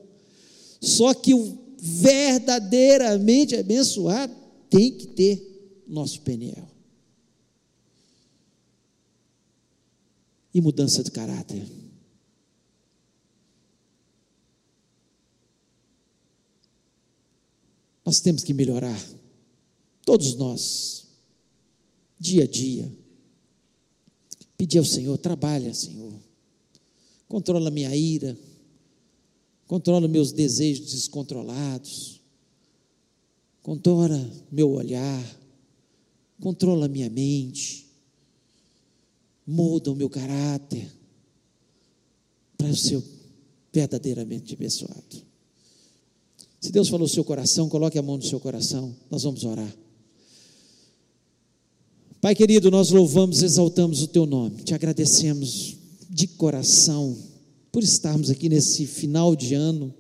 Só 0.80 1.14
que 1.14 1.34
o 1.34 1.58
verdadeiramente 1.78 3.58
abençoado 3.58 4.34
tem 4.70 4.90
que 4.90 5.08
ter 5.08 5.84
nosso 5.86 6.22
peniel. 6.22 6.73
E 10.54 10.62
mudança 10.62 11.04
de 11.04 11.12
caráter. 11.12 11.66
Nós 18.06 18.20
temos 18.20 18.44
que 18.44 18.54
melhorar, 18.54 19.02
todos 20.06 20.36
nós, 20.36 21.08
dia 22.20 22.44
a 22.44 22.48
dia. 22.48 22.92
Pedir 24.58 24.78
ao 24.78 24.86
Senhor, 24.86 25.18
trabalha, 25.18 25.74
Senhor. 25.74 26.14
Controla 27.28 27.72
minha 27.72 27.96
ira, 27.96 28.38
controla 29.66 30.08
meus 30.08 30.32
desejos 30.32 30.92
descontrolados, 30.92 32.22
controla 33.64 34.32
meu 34.52 34.70
olhar, 34.72 35.40
controla 36.40 36.88
minha 36.88 37.10
mente, 37.10 37.83
muda 39.46 39.92
o 39.92 39.96
meu 39.96 40.10
caráter 40.10 40.92
para 42.58 42.70
eu 42.70 42.76
ser 42.76 43.04
verdadeiramente 43.72 44.54
abençoado. 44.54 45.24
Se 46.62 46.72
Deus 46.72 46.88
falou 46.88 47.08
no 47.08 47.14
seu 47.14 47.26
coração, 47.26 47.68
coloque 47.68 47.98
a 47.98 48.02
mão 48.02 48.16
no 48.16 48.24
seu 48.24 48.40
coração. 48.40 48.96
Nós 49.12 49.24
vamos 49.24 49.44
orar. 49.44 49.76
Pai 52.22 52.34
querido, 52.34 52.72
nós 52.72 52.90
louvamos, 52.90 53.44
exaltamos 53.44 54.02
o 54.02 54.08
teu 54.08 54.26
nome. 54.26 54.64
Te 54.64 54.74
agradecemos 54.74 55.76
de 56.10 56.26
coração 56.28 57.18
por 57.70 57.84
estarmos 57.84 58.30
aqui 58.30 58.48
nesse 58.48 58.86
final 58.86 59.36
de 59.36 59.56
ano, 59.56 59.94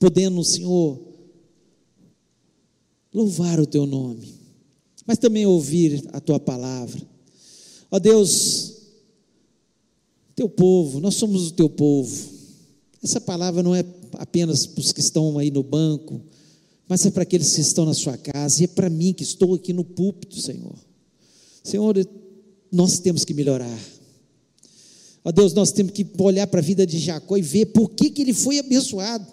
podendo, 0.00 0.42
Senhor, 0.42 0.98
louvar 3.14 3.60
o 3.60 3.66
teu 3.66 3.86
nome, 3.86 4.34
mas 5.06 5.18
também 5.18 5.46
ouvir 5.46 6.02
a 6.12 6.18
tua 6.20 6.40
palavra. 6.40 7.11
Ó 7.94 7.98
Deus, 7.98 8.72
teu 10.34 10.48
povo, 10.48 10.98
nós 10.98 11.14
somos 11.14 11.48
o 11.48 11.52
teu 11.52 11.68
povo. 11.68 12.32
Essa 13.02 13.20
palavra 13.20 13.62
não 13.62 13.76
é 13.76 13.84
apenas 14.14 14.64
para 14.64 14.80
os 14.80 14.92
que 14.92 15.00
estão 15.00 15.38
aí 15.38 15.50
no 15.50 15.62
banco, 15.62 16.18
mas 16.88 17.04
é 17.04 17.10
para 17.10 17.22
aqueles 17.22 17.54
que 17.54 17.60
estão 17.60 17.84
na 17.84 17.92
sua 17.92 18.16
casa, 18.16 18.62
e 18.62 18.64
é 18.64 18.66
para 18.66 18.88
mim 18.88 19.12
que 19.12 19.22
estou 19.22 19.54
aqui 19.54 19.74
no 19.74 19.84
púlpito, 19.84 20.40
Senhor. 20.40 20.74
Senhor, 21.62 21.94
nós 22.72 22.98
temos 22.98 23.26
que 23.26 23.34
melhorar. 23.34 23.78
Ó 25.22 25.30
Deus, 25.30 25.52
nós 25.52 25.70
temos 25.70 25.92
que 25.92 26.06
olhar 26.18 26.46
para 26.46 26.60
a 26.60 26.62
vida 26.62 26.86
de 26.86 26.98
Jacó 26.98 27.36
e 27.36 27.42
ver 27.42 27.66
por 27.66 27.90
que, 27.90 28.08
que 28.08 28.22
ele 28.22 28.32
foi 28.32 28.58
abençoado, 28.58 29.26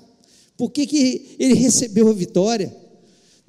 por 0.57 0.69
que, 0.69 0.85
que 0.85 1.37
ele 1.39 1.53
recebeu 1.53 2.09
a 2.09 2.13
vitória. 2.13 2.75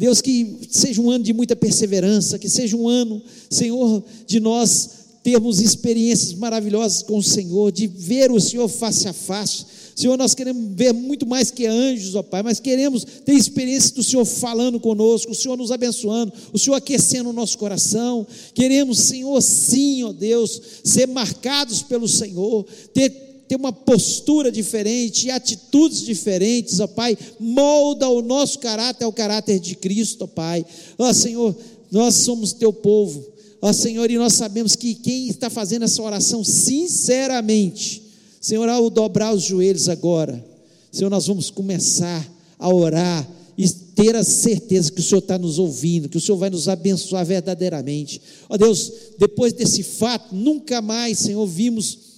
Deus, 0.01 0.23
que 0.23 0.61
seja 0.71 0.99
um 0.99 1.11
ano 1.11 1.23
de 1.23 1.35
muita 1.35 1.55
perseverança, 1.55 2.39
que 2.39 2.49
seja 2.49 2.75
um 2.75 2.89
ano, 2.89 3.21
Senhor, 3.51 4.03
de 4.27 4.41
nós 4.41 4.89
termos 5.23 5.61
experiências 5.61 6.33
maravilhosas 6.33 7.03
com 7.03 7.19
o 7.19 7.23
Senhor, 7.23 7.71
de 7.71 7.87
ver 7.87 8.31
o 8.31 8.41
Senhor 8.41 8.67
face 8.67 9.07
a 9.07 9.13
face, 9.13 9.67
Senhor, 9.95 10.17
nós 10.17 10.33
queremos 10.33 10.75
ver 10.75 10.95
muito 10.95 11.27
mais 11.27 11.51
que 11.51 11.67
anjos, 11.67 12.15
ó 12.15 12.23
Pai, 12.23 12.43
mas 12.43 12.59
queremos 12.59 13.05
ter 13.05 13.35
experiência 13.35 13.95
do 13.95 14.03
Senhor 14.03 14.25
falando 14.25 14.81
conosco, 14.81 15.33
o 15.33 15.35
Senhor 15.35 15.59
nos 15.59 15.71
abençoando, 15.71 16.33
o 16.51 16.59
Senhor 16.59 16.77
aquecendo 16.77 17.29
o 17.29 17.35
nosso 17.35 17.59
coração. 17.59 18.27
Queremos, 18.55 19.01
Senhor, 19.01 19.38
sim, 19.42 20.03
ó 20.05 20.13
Deus, 20.15 20.63
ser 20.83 21.07
marcados 21.09 21.83
pelo 21.83 22.09
Senhor, 22.09 22.65
ter 22.94 23.29
ter 23.51 23.57
uma 23.57 23.73
postura 23.73 24.53
diferente, 24.53 25.29
atitudes 25.29 26.03
diferentes, 26.03 26.79
ó 26.79 26.87
Pai, 26.87 27.19
molda 27.40 28.09
o 28.09 28.23
nosso 28.23 28.61
caráter 28.61 29.05
ao 29.05 29.13
caráter 29.13 29.59
de 29.59 29.75
Cristo, 29.75 30.23
ó 30.23 30.27
Pai. 30.29 30.65
Ó 30.96 31.13
Senhor, 31.13 31.57
nós 31.90 32.15
somos 32.15 32.53
teu 32.53 32.73
povo, 32.73 33.27
ó 33.61 33.73
Senhor, 33.73 34.09
e 34.09 34.17
nós 34.17 34.35
sabemos 34.35 34.77
que 34.77 34.94
quem 34.94 35.27
está 35.27 35.51
fazendo 35.51 35.85
essa 35.85 36.01
oração 36.01 36.44
sinceramente, 36.44 38.01
Senhor, 38.40 38.69
ao 38.69 38.88
dobrar 38.88 39.35
os 39.35 39.42
joelhos 39.42 39.88
agora, 39.88 40.46
Senhor, 40.92 41.11
nós 41.11 41.27
vamos 41.27 41.51
começar 41.51 42.25
a 42.57 42.73
orar 42.73 43.29
e 43.59 43.69
ter 43.69 44.15
a 44.15 44.23
certeza 44.23 44.92
que 44.92 45.01
o 45.01 45.03
Senhor 45.03 45.19
está 45.19 45.37
nos 45.37 45.59
ouvindo, 45.59 46.09
que 46.09 46.19
o 46.19 46.21
Senhor 46.21 46.38
vai 46.38 46.51
nos 46.51 46.69
abençoar 46.69 47.27
verdadeiramente. 47.27 48.23
Ó 48.48 48.57
Deus, 48.57 48.92
depois 49.19 49.53
desse 49.53 49.83
fato, 49.83 50.37
nunca 50.37 50.81
mais, 50.81 51.19
Senhor, 51.19 51.44
vimos 51.48 52.10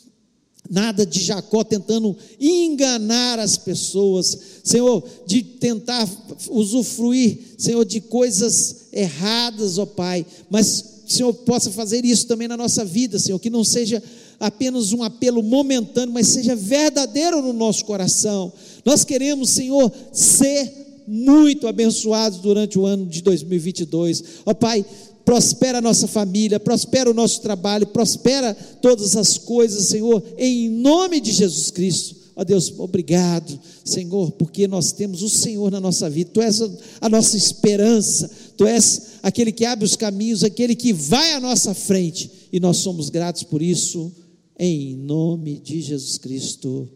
nada 0.73 1.05
de 1.05 1.21
Jacó 1.21 1.63
tentando 1.63 2.17
enganar 2.41 3.39
as 3.39 3.59
pessoas, 3.59 4.39
Senhor, 4.65 5.05
de 5.27 5.43
tentar 5.43 6.09
usufruir, 6.49 7.39
Senhor, 7.59 7.85
de 7.85 8.01
coisas 8.01 8.87
erradas, 8.91 9.77
ó 9.77 9.85
Pai, 9.85 10.25
mas 10.49 11.03
Senhor 11.07 11.35
possa 11.35 11.71
fazer 11.71 12.07
isso 12.07 12.27
também 12.27 12.49
na 12.49 12.57
nossa 12.57 12.87
vida, 12.87 13.19
Senhor, 13.19 13.39
que 13.39 13.51
não 13.51 13.63
seja 13.63 14.03
apenas 14.41 14.95
um 14.95 15.03
apelo 15.03 15.43
momentâneo, 15.43 16.15
mas 16.15 16.29
seja 16.29 16.57
verdadeiro 16.57 17.43
no 17.43 17.53
nosso 17.53 17.85
coração. 17.85 18.51
Nós 18.83 19.05
queremos, 19.05 19.51
Senhor, 19.51 19.93
ser 20.11 21.03
muito 21.07 21.69
abençoados 21.69 22.39
durante 22.39 22.79
o 22.79 22.87
ano 22.87 23.05
de 23.05 23.21
2022. 23.21 24.25
Ó 24.47 24.55
Pai, 24.55 24.87
prospera 25.25 25.79
a 25.79 25.83
nossa 25.83 26.07
família, 26.07 26.61
prospera 26.61 27.11
o 27.11 27.15
nosso 27.15 27.41
trabalho, 27.41 27.87
prospera 27.87 28.55
todas 28.81 29.17
as 29.17 29.39
coisas, 29.39 29.89
Senhor, 29.89 30.23
em 30.37 30.69
nome 30.69 31.21
de 31.21 31.33
Jesus 31.33 31.71
Cristo. 31.71 32.17
Ó 32.35 32.45
Deus, 32.45 32.73
obrigado, 32.79 33.59
Senhor, 33.85 34.33
porque 34.33 34.67
nós 34.67 34.93
temos 34.93 35.23
o 35.23 35.29
Senhor 35.29 35.71
na 35.71 35.81
nossa 35.81 36.09
vida, 36.09 36.31
Tu 36.33 36.41
és 36.41 36.61
a 37.01 37.09
nossa 37.09 37.37
esperança, 37.37 38.31
Tu 38.57 38.67
és 38.67 39.03
aquele 39.23 39.53
que 39.53 39.65
abre 39.65 39.85
os 39.85 39.97
caminhos, 39.97 40.43
aquele 40.43 40.75
que 40.75 40.93
vai 40.93 41.35
à 41.35 41.41
nossa 41.41 41.75
frente, 41.75 42.31
e 42.53 42.59
nós 42.59 42.79
somos 42.79 43.11
gratos 43.11 43.43
por 43.43 43.61
isso, 43.61 44.11
em 44.59 44.97
nome 44.97 45.59
de 45.59 45.81
Jesus 45.81 46.19
Cristo. 46.19 46.89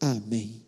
Amém. 0.00 0.67